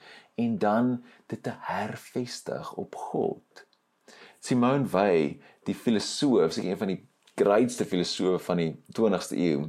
en 0.42 0.58
dan 0.58 0.96
dit 1.30 1.42
te 1.42 1.54
hervestig 1.68 2.74
op 2.74 2.98
God. 3.12 3.66
Simone 4.42 4.90
Weil, 4.90 5.36
die 5.66 5.74
filosoof, 5.74 6.52
seker 6.58 6.72
een 6.72 6.82
van 6.82 6.94
die 6.96 7.00
grootste 7.38 7.86
filosowe 7.86 8.42
van 8.42 8.62
die 8.62 8.70
20ste 8.96 9.38
eeu, 9.38 9.68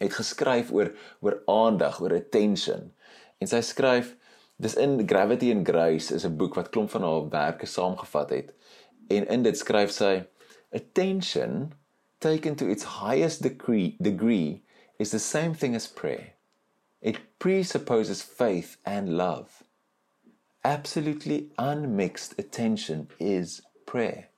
het 0.00 0.14
geskryf 0.16 0.70
oor 0.72 0.92
oor 1.24 1.40
aandag, 1.48 2.00
oor 2.00 2.16
attention. 2.16 2.90
En 3.40 3.48
sy 3.48 3.60
skryf 3.64 4.14
dis 4.60 4.74
in 4.76 5.06
Gravity 5.06 5.50
and 5.50 5.66
Grace 5.66 6.10
is 6.10 6.24
'n 6.24 6.36
boek 6.36 6.54
wat 6.54 6.68
klomp 6.68 6.90
van 6.90 7.02
haar 7.02 7.28
werke 7.28 7.66
saamgevat 7.66 8.30
het. 8.30 8.54
En 9.08 9.26
in 9.28 9.42
dit 9.42 9.58
skryf 9.58 9.90
sy 9.90 10.24
attention 10.72 11.72
taken 12.18 12.54
to 12.54 12.66
its 12.66 12.84
highest 13.00 13.42
degree 13.42 13.96
degree 13.98 14.62
is 14.98 15.10
the 15.10 15.18
same 15.18 15.54
thing 15.54 15.74
as 15.74 15.88
prayer. 15.88 16.34
It 17.00 17.38
presupposes 17.38 18.22
faith 18.22 18.76
and 18.84 19.08
love. 19.08 19.64
Absolutely 20.62 21.50
unmixed 21.56 22.38
attention 22.38 23.08
is 23.18 23.62
prayer. 23.86 24.28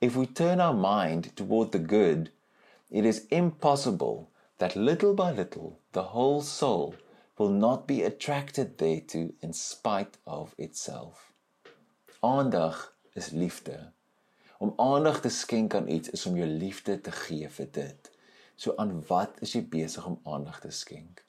If 0.00 0.16
we 0.16 0.26
turn 0.26 0.60
our 0.60 0.74
mind 0.74 1.36
toward 1.36 1.70
the 1.70 1.78
good, 1.78 2.30
it 2.90 3.04
is 3.04 3.26
impossible 3.30 4.30
that 4.58 4.74
little 4.74 5.14
by 5.14 5.30
little 5.30 5.78
the 5.92 6.02
whole 6.02 6.42
soul 6.42 6.94
will 7.38 7.50
not 7.50 7.86
be 7.86 8.02
attracted 8.02 8.78
thereto 8.78 9.30
in 9.40 9.52
spite 9.52 10.18
of 10.26 10.54
itself. 10.58 11.32
Aandag 12.20 12.94
is 13.12 13.30
liefde. 13.30 13.92
Om 14.58 14.72
aandag 14.76 15.20
te 15.20 15.28
skenk 15.28 15.74
aan 15.74 15.88
iets 15.88 16.10
is 16.10 16.26
om 16.26 16.36
jou 16.36 16.48
liefde 16.48 17.00
te 17.00 17.10
gee 17.10 17.48
vir 17.48 17.68
dit. 17.72 18.10
So 18.56 18.74
aan 18.76 19.04
wat 19.06 19.38
is 19.40 19.54
jy 19.54 19.62
besig 19.70 20.06
om 20.06 20.18
aandag 20.26 20.60
te 20.60 20.70
skenk? 20.74 21.22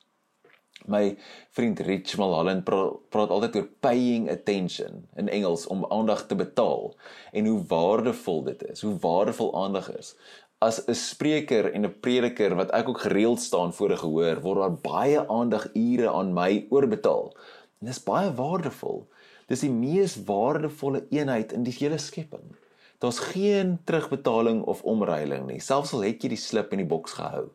My 0.89 1.18
vriend 1.51 1.80
Rich 1.80 2.16
praat, 2.16 3.10
praat 3.10 3.30
altyd 3.30 3.56
oor 3.56 3.68
paying 3.84 4.30
attention 4.32 5.06
in 5.16 5.30
Engels 5.30 5.68
om 5.68 5.86
aandag 5.92 6.25
te 6.25 6.36
betaal 6.36 6.96
en 7.32 7.46
hoe 7.46 7.66
waardevol 7.68 8.44
dit 8.44 8.63
is, 8.72 8.82
hoe 8.82 8.98
waardevol 8.98 9.54
aandag 9.63 9.92
is 9.98 10.16
as 10.60 10.78
'n 10.88 10.96
spreker 10.96 11.72
en 11.72 11.86
'n 11.86 12.00
prediker 12.04 12.56
wat 12.56 12.72
ek 12.72 12.89
ook 12.89 13.01
gereeld 13.08 13.39
staan 13.39 13.74
voor 13.74 13.92
'n 13.92 14.04
gehoor, 14.04 14.42
word 14.42 14.60
daar 14.60 14.78
baie 14.94 15.28
aandag 15.28 15.74
ure 15.74 16.10
aan 16.12 16.34
my 16.34 16.66
oorbetaal. 16.70 17.36
En 17.80 17.88
dis 17.88 18.04
baie 18.04 18.34
waardevol. 18.34 19.08
Dis 19.48 19.60
die 19.60 19.72
mees 19.72 20.24
waardevolle 20.24 21.06
eenheid 21.10 21.51
in 21.51 21.63
die 21.63 21.78
hele 21.80 21.98
skepping. 21.98 22.56
Daar's 23.00 23.20
geen 23.20 23.80
terugbetaling 23.84 24.63
of 24.63 24.84
omruiling 24.84 25.48
nie. 25.48 25.60
Selfs 25.60 25.94
al 25.94 26.04
het 26.04 26.24
jy 26.24 26.30
die 26.30 26.38
slip 26.38 26.72
in 26.72 26.84
die 26.84 26.88
boks 26.88 27.16
gehou, 27.16 27.50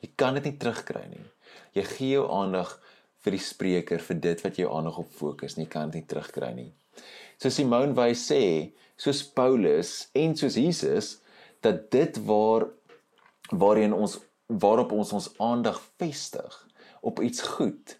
jy 0.00 0.10
kan 0.16 0.34
dit 0.34 0.44
nie 0.44 0.56
terugkry 0.56 1.06
nie. 1.08 1.24
Jy 1.72 1.84
gee 1.84 2.10
jou 2.10 2.26
aandag 2.30 2.80
vir 3.24 3.32
die 3.32 3.40
spreker 3.40 3.98
vir 3.98 4.20
dit 4.20 4.42
wat 4.44 4.58
jy 4.58 4.68
aandag 4.68 4.98
op 4.98 5.10
fokus, 5.10 5.56
nie 5.56 5.66
kan 5.66 5.90
dit 5.90 6.02
nie 6.02 6.06
terugkry 6.06 6.52
nie. 6.52 6.72
So 7.38 7.48
Simone 7.48 7.94
Weil 7.94 8.14
sê, 8.14 8.72
soos 8.96 9.22
Paulus 9.22 10.10
en 10.14 10.36
soos 10.36 10.54
Jesus, 10.54 11.21
dat 11.62 11.90
dit 11.94 12.20
waar 12.26 12.68
waarheen 13.50 13.94
ons 13.94 14.18
waarop 14.46 14.92
ons 14.92 15.12
ons 15.12 15.30
aandag 15.38 15.80
vestig 16.00 16.56
op 17.00 17.20
iets 17.20 17.42
goed 17.56 17.96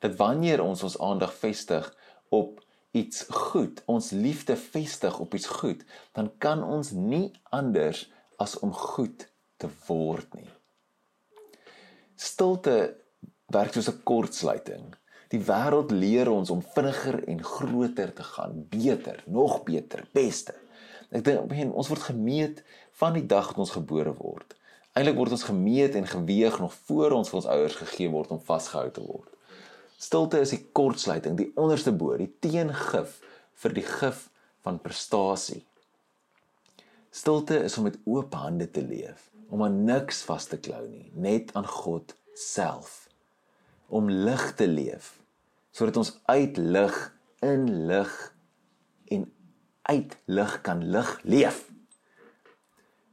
dat 0.00 0.16
wanneer 0.16 0.62
ons 0.64 0.82
ons 0.82 0.98
aandag 0.98 1.34
vestig 1.42 1.90
op 2.28 2.60
iets 2.96 3.26
goed 3.28 3.82
ons 3.86 4.10
liefde 4.10 4.56
vestig 4.56 5.18
op 5.18 5.34
iets 5.34 5.50
goed 5.60 5.84
dan 6.16 6.32
kan 6.38 6.64
ons 6.64 6.90
nie 6.90 7.28
anders 7.50 8.06
as 8.40 8.56
om 8.64 8.72
goed 8.72 9.26
te 9.60 9.68
word 9.86 10.32
nie. 10.38 10.48
Stilte 12.16 12.76
werk 13.52 13.74
soos 13.74 13.90
'n 13.92 14.02
kortsluiting. 14.04 14.94
Die 15.30 15.42
wêreld 15.50 15.90
leer 15.90 16.30
ons 16.30 16.50
om 16.50 16.62
vinniger 16.62 17.24
en 17.28 17.44
groter 17.44 18.12
te 18.12 18.22
gaan 18.22 18.66
beter 18.68 19.22
nog 19.26 19.62
beter 19.64 20.06
beste 20.12 20.54
Ek 21.10 21.24
dink 21.26 21.74
ons 21.74 21.90
word 21.90 22.06
gemeet 22.06 22.62
van 23.00 23.16
die 23.16 23.26
dag 23.26 23.50
dat 23.50 23.58
ons 23.58 23.74
gebore 23.74 24.12
word. 24.18 24.54
Eilik 24.98 25.16
word 25.18 25.34
ons 25.34 25.46
gemeet 25.46 25.94
en 25.98 26.06
geweeg 26.06 26.58
nog 26.62 26.74
voor 26.86 27.14
ons 27.18 27.30
vir 27.30 27.38
ons 27.40 27.50
ouers 27.50 27.78
gegee 27.82 28.10
word 28.10 28.30
om 28.34 28.42
vasgehou 28.42 28.90
te 28.94 29.02
word. 29.04 29.28
Stilte 30.00 30.40
is 30.40 30.54
die 30.54 30.62
kortsluiting, 30.74 31.36
die 31.38 31.50
onderste 31.60 31.92
bo, 31.92 32.16
die 32.16 32.30
teengif 32.42 33.18
vir 33.62 33.74
die 33.76 33.84
gif 33.86 34.28
van 34.64 34.80
prestasie. 34.82 35.62
Stilte 37.10 37.58
is 37.66 37.76
om 37.78 37.88
met 37.88 37.98
oop 38.06 38.34
hande 38.38 38.70
te 38.70 38.82
leef, 38.82 39.28
om 39.50 39.64
aan 39.66 39.82
niks 39.86 40.22
vas 40.28 40.46
te 40.46 40.58
klou 40.62 40.82
nie, 40.86 41.10
net 41.14 41.50
aan 41.58 41.66
God 41.66 42.14
self. 42.38 43.08
Om 43.90 44.10
lig 44.10 44.52
te 44.58 44.70
leef 44.70 45.16
sodat 45.70 46.00
ons 46.00 46.16
uit 46.26 46.56
lig 46.58 46.96
in 47.46 47.68
lig 47.86 48.14
en 49.14 49.28
uit 49.90 50.16
lig 50.30 50.54
kan 50.66 50.84
lig 50.94 51.10
leef. 51.22 51.64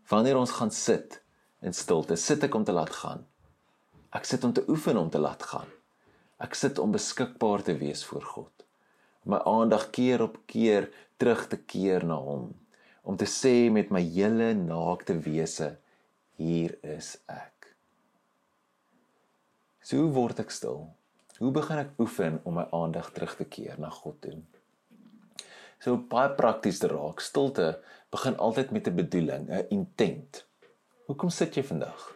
Wanneer 0.07 0.37
ons 0.37 0.53
gaan 0.59 0.71
sit 0.71 1.19
in 1.65 1.73
stilte, 1.73 2.15
sit 2.15 2.43
ek 2.45 2.55
om 2.55 2.63
te 2.63 2.75
laat 2.75 2.93
gaan. 3.01 3.25
Ek 4.15 4.27
sit 4.29 4.45
om 4.45 4.53
te 4.53 4.63
oefen 4.69 4.99
om 5.01 5.09
te 5.11 5.19
laat 5.19 5.43
gaan. 5.43 5.71
Ek 6.39 6.55
sit 6.55 6.77
om 6.79 6.93
beskikbaar 6.93 7.65
te 7.65 7.73
wees 7.81 8.05
vir 8.05 8.23
God. 8.23 8.53
My 9.27 9.41
aandag 9.49 9.89
keer 9.91 10.21
op 10.23 10.37
keer 10.47 10.87
terug 11.17 11.47
te 11.51 11.57
keer 11.57 12.05
na 12.05 12.19
hom 12.21 12.53
om 13.07 13.15
te 13.15 13.25
sê 13.31 13.69
met 13.71 13.87
my 13.95 14.01
hele 14.03 14.49
naakte 14.59 15.15
wese 15.23 15.69
hier 16.35 16.73
is 16.83 17.13
ek. 17.31 17.69
So 19.79 20.09
word 20.11 20.41
ek 20.43 20.51
stil. 20.51 20.89
Hoe 21.39 21.51
begin 21.55 21.79
ek 21.85 21.93
oefen 22.03 22.41
om 22.43 22.59
my 22.59 22.65
aandag 22.75 23.13
terug 23.15 23.37
te 23.39 23.47
keer 23.47 23.79
na 23.79 23.89
God 23.93 24.19
toe? 24.25 24.35
So 25.83 25.97
baie 26.09 26.29
prakties 26.37 26.79
te 26.81 26.89
raak. 26.89 27.21
Stilte 27.21 27.77
begin 28.13 28.37
altyd 28.37 28.71
met 28.71 28.87
'n 28.87 28.95
bedoeling, 28.95 29.49
'n 29.49 29.67
intent. 29.69 30.45
Hoekom 31.05 31.29
sit 31.29 31.55
jy 31.55 31.63
vandag? 31.63 32.15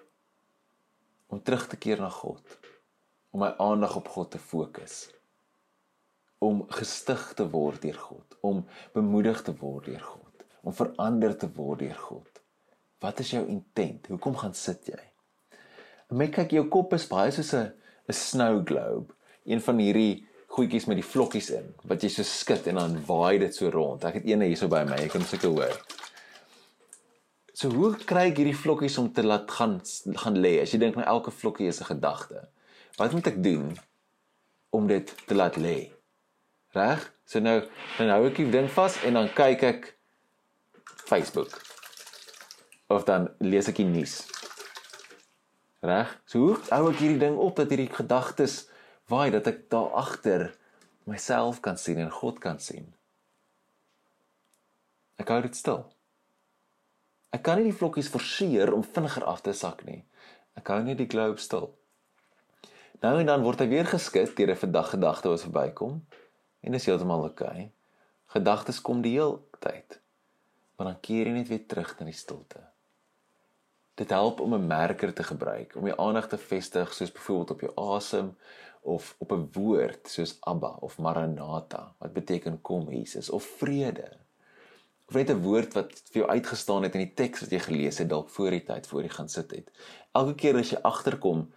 Om 1.27 1.43
terug 1.43 1.67
te 1.67 1.77
keer 1.77 1.99
na 1.99 2.09
God. 2.09 2.57
Om 3.31 3.39
my 3.39 3.53
aandag 3.57 3.95
op 3.95 4.07
God 4.07 4.31
te 4.31 4.39
fokus. 4.39 5.13
Om 6.39 6.65
gestig 6.69 7.33
te 7.33 7.49
word 7.49 7.81
deur 7.81 7.97
God, 7.97 8.37
om 8.41 8.65
bemoedig 8.93 9.41
te 9.41 9.53
word 9.55 9.85
deur 9.85 10.01
God, 10.01 10.43
om 10.61 10.73
verander 10.73 11.37
te 11.37 11.51
word 11.53 11.79
deur 11.79 11.95
God. 11.95 12.41
Wat 12.99 13.19
is 13.19 13.31
jou 13.31 13.47
intent? 13.47 14.07
Hoekom 14.07 14.35
gaan 14.35 14.53
sit 14.53 14.87
jy? 14.87 15.11
My 16.09 16.27
kyk 16.27 16.51
jou 16.51 16.67
kop 16.67 16.93
is 16.93 17.07
baie 17.07 17.31
soos 17.31 17.53
'n 17.53 17.71
'n 18.09 18.13
snow 18.13 18.65
globe, 18.65 19.13
een 19.45 19.61
van 19.61 19.77
hierdie 19.77 20.27
goedjies 20.51 20.87
met 20.89 20.99
die 20.99 21.07
vlokkies 21.07 21.49
in 21.55 21.69
wat 21.87 22.03
jy 22.03 22.09
so 22.11 22.27
skud 22.27 22.67
en 22.71 22.79
dan 22.81 22.97
waai 23.07 23.39
dit 23.39 23.55
so 23.55 23.69
rond. 23.71 24.03
Ek 24.07 24.19
het 24.19 24.27
eene 24.27 24.49
hierso 24.49 24.67
by 24.71 24.83
my, 24.87 24.99
ek 25.05 25.13
kan 25.15 25.23
seker 25.27 25.53
hoor. 25.53 25.77
So 27.55 27.69
hoe 27.71 27.93
kry 28.07 28.29
ek 28.31 28.41
hierdie 28.41 28.57
vlokkies 28.57 28.97
om 28.97 29.11
te 29.13 29.23
laat 29.23 29.51
gaan 29.51 29.79
gaan 30.17 30.39
lê? 30.43 30.57
As 30.63 30.73
jy 30.73 30.81
dink 30.81 30.97
nou 30.97 31.05
elke 31.07 31.31
vlokkie 31.31 31.69
is 31.69 31.81
'n 31.81 31.91
gedagte. 31.93 32.47
Wat 32.97 33.13
moet 33.13 33.27
ek 33.27 33.43
doen 33.43 33.77
om 34.71 34.87
dit 34.87 35.13
te 35.27 35.35
laat 35.35 35.55
lê? 35.55 35.91
Reg? 36.73 37.13
So 37.25 37.39
nou 37.39 37.61
dan 37.97 38.09
hou 38.09 38.27
ek 38.27 38.35
die 38.35 38.49
ding 38.49 38.69
vas 38.69 38.97
en 39.03 39.13
dan 39.13 39.29
kyk 39.33 39.63
ek 39.63 39.97
Facebook. 41.05 41.61
Of 42.87 43.03
dan 43.03 43.29
lees 43.39 43.67
ek 43.67 43.75
die 43.75 43.85
nuus. 43.85 44.27
Reg? 45.81 46.19
So 46.25 46.39
hoe 46.39 46.57
hou 46.69 46.89
ek 46.91 46.99
hierdie 46.99 47.19
ding 47.19 47.37
op 47.37 47.55
dat 47.55 47.69
hierdie 47.69 47.93
gedagtes 47.93 48.70
waai 49.11 49.31
dat 49.31 49.47
ek 49.51 49.67
daar 49.73 49.91
agter 49.99 50.47
myself 51.09 51.59
kan 51.65 51.77
sien 51.77 51.99
en 51.99 52.11
God 52.11 52.39
kan 52.39 52.59
sien. 52.59 52.87
Ek 55.19 55.29
hou 55.29 55.41
dit 55.43 55.55
stil. 55.55 55.83
Ek 57.35 57.43
kan 57.45 57.59
nie 57.59 57.69
die 57.69 57.77
vlokkies 57.77 58.09
forceer 58.11 58.73
om 58.73 58.83
vinniger 58.83 59.27
af 59.27 59.43
te 59.45 59.53
sak 59.53 59.85
nie. 59.87 60.01
Ek 60.57 60.67
hou 60.73 60.81
net 60.83 60.97
die 60.97 61.11
globe 61.11 61.39
stil. 61.39 61.69
Nou 63.01 63.19
en 63.19 63.29
dan 63.29 63.43
word 63.45 63.61
hy 63.61 63.67
weer 63.67 63.87
geskit 63.87 64.35
deur 64.37 64.51
'n 64.55 64.63
vandag 64.63 64.89
gedagte 64.95 65.29
wat 65.29 65.45
verbykom 65.45 66.01
En 66.61 66.75
dis 66.75 66.85
heeltemal 66.85 67.25
oukei. 67.25 67.47
Okay. 67.47 67.71
Gedagtes 68.35 68.81
kom 68.81 69.01
die 69.01 69.15
hele 69.17 69.39
tyd. 69.59 69.97
Maar 70.77 70.91
dan 70.91 70.99
keer 71.05 71.29
jy 71.29 71.33
net 71.35 71.49
weer 71.49 71.65
terug 71.67 71.95
na 71.97 72.07
die 72.07 72.17
stilte. 72.17 72.61
Dit 73.99 74.13
help 74.13 74.39
om 74.41 74.53
'n 74.55 74.67
merker 74.67 75.13
te 75.13 75.23
gebruik 75.23 75.75
om 75.75 75.87
jou 75.87 75.97
aandag 75.99 76.27
te 76.27 76.37
vestig 76.37 76.93
soos 76.93 77.11
byvoorbeeld 77.11 77.51
op 77.51 77.61
jou 77.61 77.73
asem 77.75 78.37
of 78.81 79.15
op 79.17 79.31
'n 79.31 79.49
woord 79.53 80.09
soos 80.09 80.37
Abba 80.39 80.77
of 80.79 80.97
Maranatha 80.97 81.95
wat 81.97 82.13
beteken 82.13 82.61
kom 82.61 82.91
Jesus 82.91 83.29
of 83.29 83.43
vrede. 83.43 84.17
Of 85.07 85.15
net 85.15 85.29
'n 85.29 85.41
woord 85.41 85.73
wat 85.73 85.91
vir 86.11 86.21
jou 86.21 86.29
uitgestaan 86.29 86.83
het 86.83 86.95
in 86.95 87.05
die 87.05 87.13
teks 87.13 87.41
wat 87.41 87.51
jy 87.51 87.59
gelees 87.59 87.97
het 87.97 88.09
dalk 88.09 88.29
voor 88.29 88.49
die 88.49 88.63
tyd 88.63 88.87
voor 88.87 89.01
jy 89.01 89.09
gaan 89.09 89.29
sit 89.29 89.51
het. 89.51 89.71
Elke 90.11 90.35
keer 90.35 90.57
as 90.57 90.69
jy 90.69 90.79
agterkom 90.81 91.51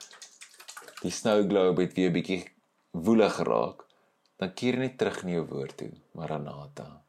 die 1.02 1.10
snow 1.10 1.48
globe 1.48 1.82
het 1.82 1.94
weer 1.94 2.10
'n 2.10 2.12
bietjie 2.12 2.44
woelig 2.90 3.34
geraak, 3.34 3.84
dan 4.36 4.54
keer 4.54 4.78
net 4.78 4.98
terug 4.98 5.24
na 5.24 5.30
jou 5.30 5.46
woord 5.46 5.76
toe, 5.76 5.90
Maranatha. 6.12 7.02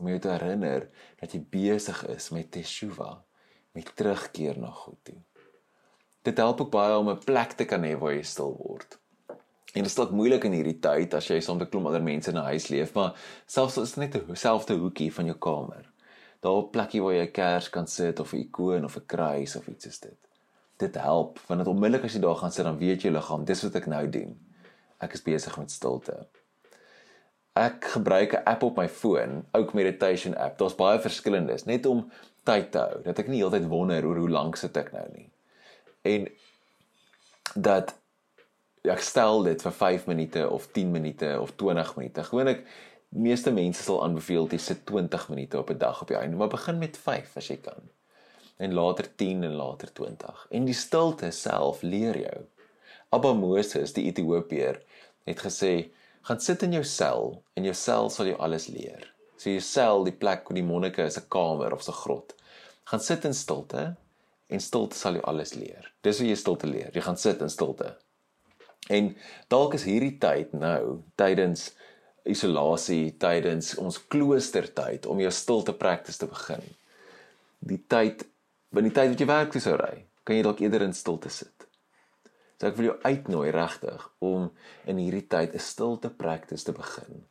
Om 0.00 0.08
jou 0.08 0.18
te 0.18 0.28
herinner 0.28 0.88
dat 1.20 1.32
jy 1.32 1.40
besig 1.40 2.06
is 2.08 2.30
met 2.30 2.50
Teshuva, 2.50 3.24
met 3.72 3.96
terugkeer 3.96 4.58
na 4.58 4.70
God 4.70 4.98
toe. 5.02 5.20
Dit 6.22 6.36
help 6.36 6.60
ook 6.60 6.70
baie 6.70 6.96
om 6.98 7.10
'n 7.10 7.24
plek 7.24 7.52
te 7.52 7.64
kan 7.64 7.82
hê 7.82 7.98
waar 7.98 8.12
jy 8.12 8.22
stil 8.22 8.56
word. 8.56 8.98
En 9.74 9.82
dit 9.82 9.90
is 9.90 9.94
dalk 9.94 10.10
moeilik 10.10 10.44
in 10.44 10.52
hierdie 10.52 10.78
tyd 10.80 11.14
as 11.14 11.28
jy 11.28 11.40
soms 11.40 11.62
'n 11.62 11.68
klomp 11.68 11.86
ander 11.86 12.02
mense 12.02 12.30
in 12.30 12.38
'n 12.38 12.48
huis 12.52 12.68
leef, 12.68 12.94
maar 12.94 13.14
selfs 13.46 13.78
as 13.78 13.94
dit 13.94 13.98
net 13.98 14.16
'n 14.16 14.36
selfde 14.36 14.74
hoekie 14.74 15.12
van 15.12 15.26
jou 15.26 15.38
kamer. 15.38 15.84
Daar 16.40 16.62
'n 16.62 16.70
plekkie 16.70 17.02
waar 17.02 17.14
jy 17.14 17.26
'n 17.26 17.32
kers 17.32 17.68
kan 17.70 17.86
sit 17.86 18.20
of 18.20 18.32
'n 18.32 18.36
ikoon 18.46 18.84
of 18.84 18.96
'n 18.96 19.06
kruis 19.06 19.56
of 19.56 19.68
iets 19.68 19.86
is 19.86 20.00
dit. 20.00 20.18
Dit 20.76 20.94
help 20.94 21.38
want 21.46 21.60
dit 21.60 21.68
onmiddellik 21.68 22.04
as 22.04 22.14
jy 22.14 22.20
daar 22.20 22.36
gaan 22.36 22.52
sit 22.52 22.64
dan 22.64 22.78
weet 22.78 23.02
jy 23.02 23.10
liggaam, 23.10 23.44
dis 23.44 23.62
wat 23.62 23.74
ek 23.74 23.86
nou 23.86 24.10
doen. 24.10 24.38
Ek 24.98 25.12
is 25.12 25.22
besig 25.22 25.58
met 25.58 25.70
stilte 25.70 26.26
ek 27.56 27.84
gebruik 27.96 28.32
'n 28.32 28.44
app 28.44 28.62
op 28.62 28.76
my 28.76 28.88
foon, 28.88 29.44
ook 29.52 29.72
meditation 29.72 30.36
app. 30.36 30.58
Daar's 30.58 30.74
baie 30.74 31.00
verskillendes 31.00 31.64
net 31.64 31.86
om 31.86 32.10
tyd 32.42 32.70
te 32.72 32.78
hou. 32.78 33.02
Dat 33.02 33.18
ek 33.18 33.28
nie 33.28 33.40
heeltyd 33.40 33.66
wonder 33.66 34.06
oor 34.06 34.16
hoe 34.16 34.30
lank 34.30 34.56
sit 34.56 34.76
ek 34.76 34.92
nou 34.92 35.08
nie. 35.12 35.30
En 36.02 36.28
dat 37.54 37.94
ek 38.92 39.02
stel 39.02 39.42
dit 39.46 39.62
vir 39.62 39.72
5 39.72 40.06
minute 40.06 40.48
of 40.50 40.66
10 40.72 40.90
minute 40.90 41.28
of 41.40 41.52
20 41.56 41.96
minute. 41.96 42.24
Gewoonlik 42.24 42.66
meeste 43.08 43.52
mense 43.54 43.82
sal 43.82 44.02
aanbeveel 44.04 44.48
jy 44.52 44.58
sit 44.60 44.84
20 44.86 45.28
minute 45.32 45.58
op 45.58 45.70
'n 45.70 45.78
dag 45.78 46.02
op 46.02 46.08
die 46.08 46.16
einde, 46.16 46.36
maar 46.36 46.48
begin 46.48 46.78
met 46.78 46.96
5 46.96 47.36
as 47.36 47.48
jy 47.48 47.56
kan. 47.56 47.90
En 48.56 48.74
later 48.74 49.08
10 49.16 49.44
en 49.44 49.54
later 49.54 49.92
20. 49.92 50.46
En 50.50 50.64
die 50.64 50.74
stilte 50.74 51.30
self 51.30 51.82
leer 51.82 52.18
jou. 52.18 52.38
Abba 53.10 53.32
Moses, 53.32 53.92
die 53.92 54.04
Ethiopiër, 54.04 54.80
het 55.24 55.40
gesê 55.40 55.90
gaan 56.22 56.40
sit 56.40 56.62
in 56.62 56.72
jou 56.72 56.84
sel 56.84 57.42
en 57.54 57.64
jou 57.64 57.74
sel 57.74 58.10
sal 58.10 58.26
jou 58.26 58.38
alles 58.38 58.66
leer. 58.66 59.14
So 59.36 59.50
jou 59.50 59.60
sel, 59.60 60.04
die 60.04 60.16
plek 60.16 60.48
waar 60.48 60.54
die 60.54 60.64
monnike 60.64 61.02
is 61.02 61.18
'n 61.18 61.28
kamer 61.28 61.72
of 61.72 61.88
'n 61.88 61.92
grot. 61.92 62.34
Gaan 62.84 63.00
sit 63.00 63.24
in 63.24 63.34
stilte 63.34 63.96
en 64.48 64.60
stilte 64.60 64.96
sal 64.96 65.12
jou 65.12 65.24
alles 65.24 65.54
leer. 65.54 65.92
Dis 66.02 66.18
hoe 66.18 66.28
jy 66.28 66.34
stilte 66.34 66.66
leer. 66.66 66.90
Jy 66.94 67.00
gaan 67.00 67.16
sit 67.16 67.40
in 67.40 67.50
stilte. 67.50 67.96
En 68.88 69.10
dalk 69.50 69.74
is 69.74 69.86
hierdie 69.88 70.14
tyd 70.22 70.52
nou 70.54 71.02
tydens 71.18 71.72
isolasie, 72.26 73.14
tydens 73.18 73.74
ons 73.82 73.98
kloostertyd 74.12 75.06
om 75.10 75.20
jou 75.22 75.30
stilte 75.34 75.74
praktis 75.74 76.18
te 76.20 76.28
begin. 76.30 76.62
Die 77.66 77.82
tyd, 77.90 78.26
wanneer 78.70 78.92
die 78.92 78.98
tyd 79.00 79.12
wat 79.12 79.22
jy 79.22 79.30
werk 79.30 79.54
toe 79.54 79.62
sou 79.62 79.76
ry, 79.78 80.04
kan 80.26 80.38
jy 80.38 80.42
dalk 80.46 80.62
eerder 80.62 80.86
in 80.86 80.94
stilte 80.94 81.30
sit. 81.30 81.66
So 82.56 82.70
ek 82.70 82.76
wil 82.78 82.90
jou 82.90 82.98
uitnooi 83.04 83.50
regtig 83.54 84.04
om 84.24 84.50
in 84.88 85.00
hierdie 85.02 85.26
tyd 85.28 85.54
'n 85.54 85.62
stilte 85.62 86.10
praktis 86.10 86.64
te 86.64 86.72
begin 86.72 87.26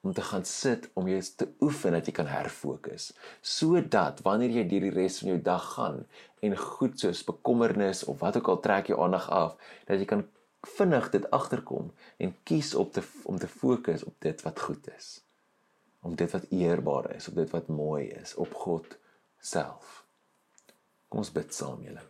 om 0.00 0.12
te 0.12 0.22
gaan 0.22 0.44
sit 0.44 0.90
om 0.94 1.08
jou 1.10 1.20
te 1.36 1.48
oefen 1.60 1.92
dat 1.92 2.06
jy 2.06 2.12
kan 2.14 2.30
herfokus 2.30 3.10
sodat 3.42 4.22
wanneer 4.22 4.54
jy 4.54 4.64
deur 4.70 4.86
die 4.86 4.94
res 4.94 5.18
van 5.18 5.32
jou 5.32 5.38
dag 5.42 5.64
gaan 5.74 5.98
en 6.46 6.56
goed 6.56 7.00
soos 7.00 7.24
bekommernis 7.26 8.04
of 8.04 8.20
wat 8.22 8.38
ook 8.38 8.48
al 8.52 8.60
trek 8.62 8.92
jou 8.92 9.00
aandag 9.02 9.26
af 9.34 9.56
dat 9.90 9.98
jy 9.98 10.06
kan 10.12 10.22
vinnig 10.66 11.10
dit 11.10 11.30
agterkom 11.30 11.92
en 12.16 12.36
kies 12.42 12.74
op 12.74 12.92
te 12.92 13.02
om 13.24 13.38
te 13.38 13.48
fokus 13.48 14.04
op 14.04 14.14
dit 14.18 14.42
wat 14.42 14.60
goed 14.60 14.90
is 14.96 15.22
om 16.00 16.14
dit 16.14 16.30
wat 16.30 16.46
eerbaar 16.50 17.14
is 17.14 17.28
op 17.28 17.34
dit 17.34 17.50
wat 17.50 17.66
mooi 17.68 18.06
is 18.08 18.34
op 18.34 18.54
God 18.54 18.98
self 19.40 20.04
kom 21.08 21.24
ons 21.24 21.32
bid 21.32 21.54
saam 21.54 21.82
julle 21.82 22.06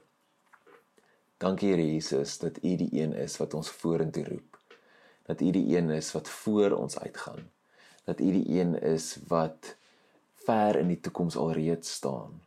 Dankie 1.38 1.68
Here 1.70 1.82
Jesus 1.86 2.38
dat 2.42 2.56
U 2.66 2.70
die 2.76 2.88
een 2.98 3.12
is 3.14 3.36
wat 3.38 3.54
ons 3.54 3.68
vorentoe 3.70 4.24
roep. 4.26 4.58
Dat 5.22 5.40
U 5.40 5.50
die 5.54 5.76
een 5.76 5.90
is 5.94 6.10
wat 6.12 6.28
voor 6.28 6.70
ons 6.74 6.98
uitgaan. 6.98 7.50
Dat 8.04 8.20
U 8.20 8.32
die 8.32 8.58
een 8.60 8.74
is 8.82 9.18
wat 9.28 9.76
ver 10.34 10.78
in 10.78 10.90
die 10.90 11.00
toekoms 11.00 11.36
alreeds 11.36 11.92
staan. 11.92 12.42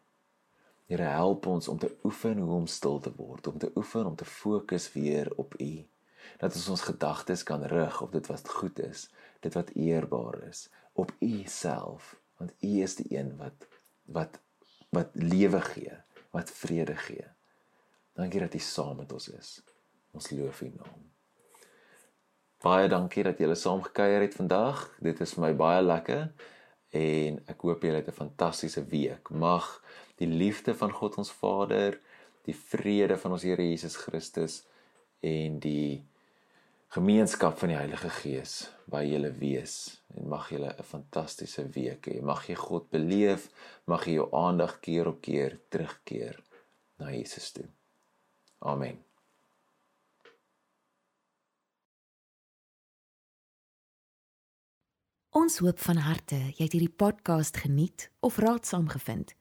Here 0.91 1.07
help 1.07 1.45
ons 1.47 1.67
om 1.71 1.77
te 1.79 1.87
oefen 2.03 2.37
hoe 2.43 2.51
om 2.51 2.65
stil 2.67 2.97
te 2.99 3.13
word, 3.15 3.47
om 3.47 3.57
te 3.57 3.69
oefen 3.79 4.05
om 4.05 4.15
te 4.15 4.25
fokus 4.27 4.89
weer 4.91 5.29
op 5.39 5.53
U. 5.55 5.85
Dat 6.41 6.55
ons 6.59 6.67
ons 6.73 6.83
gedagtes 6.83 7.43
kan 7.47 7.63
rig 7.63 8.01
op 8.03 8.11
dit 8.11 8.27
wat 8.27 8.49
goed 8.49 8.79
is, 8.83 9.05
dit 9.39 9.55
wat 9.55 9.71
eerbaar 9.79 10.41
is, 10.49 10.65
op 10.99 11.13
U 11.23 11.31
self, 11.47 12.15
want 12.37 12.51
U 12.59 12.73
is 12.83 12.97
die 12.99 13.07
een 13.15 13.37
wat 13.39 13.67
wat 14.11 14.39
wat 14.91 15.15
lewe 15.15 15.61
gee, 15.63 15.95
wat 16.35 16.51
vrede 16.51 16.97
gee. 17.07 17.23
Dankie 18.19 18.43
dat 18.43 18.53
U 18.53 18.59
saam 18.59 18.97
met 18.99 19.13
ons 19.15 19.29
is. 19.31 19.61
Ons 20.11 20.33
loof 20.35 20.59
U 20.61 20.73
naam. 20.75 21.05
Baie 22.61 22.91
dankie 22.91 23.23
dat 23.23 23.39
julle 23.39 23.55
saam 23.55 23.79
gekuier 23.87 24.27
het 24.27 24.35
vandag. 24.35 24.89
Dit 24.99 25.23
is 25.23 25.39
vir 25.39 25.47
my 25.47 25.55
baie 25.55 25.79
lekker 25.87 26.27
en 26.91 27.39
ek 27.47 27.63
hoop 27.63 27.87
julle 27.87 28.03
het 28.03 28.11
'n 28.11 28.19
fantastiese 28.23 28.83
week. 28.91 29.29
Mag 29.29 29.79
die 30.21 30.29
liefde 30.29 30.75
van 30.77 30.93
God 30.93 31.17
ons 31.17 31.31
Vader, 31.33 31.97
die 32.45 32.55
vrede 32.55 33.17
van 33.17 33.33
ons 33.37 33.45
Here 33.45 33.65
Jesus 33.65 33.97
Christus 33.97 34.61
en 35.25 35.57
die 35.61 36.03
gemeenskap 36.93 37.57
van 37.57 37.71
die 37.71 37.79
Heilige 37.79 38.11
Gees 38.19 38.55
by 38.91 39.01
julle 39.07 39.31
wees 39.39 39.75
en 40.13 40.29
mag 40.29 40.49
julle 40.53 40.73
'n 40.77 40.83
fantastiese 40.83 41.65
week 41.73 42.07
hê. 42.07 42.21
Mag 42.21 42.47
jy 42.49 42.55
God 42.55 42.89
beleef, 42.89 43.49
mag 43.85 44.05
jy 44.05 44.13
jou 44.19 44.29
aandag 44.35 44.79
keer 44.79 45.07
op 45.07 45.21
keer 45.21 45.59
terugkeer 45.69 46.37
na 46.99 47.11
Jesus 47.11 47.51
toe. 47.51 47.69
Amen. 48.59 49.03
Ons 55.31 55.57
hoop 55.57 55.79
van 55.79 55.97
harte 55.97 56.35
jy 56.35 56.63
het 56.63 56.73
hierdie 56.73 56.95
podcast 56.97 57.57
geniet 57.57 58.11
of 58.19 58.37
raadsaam 58.37 58.87
gevind. 58.87 59.40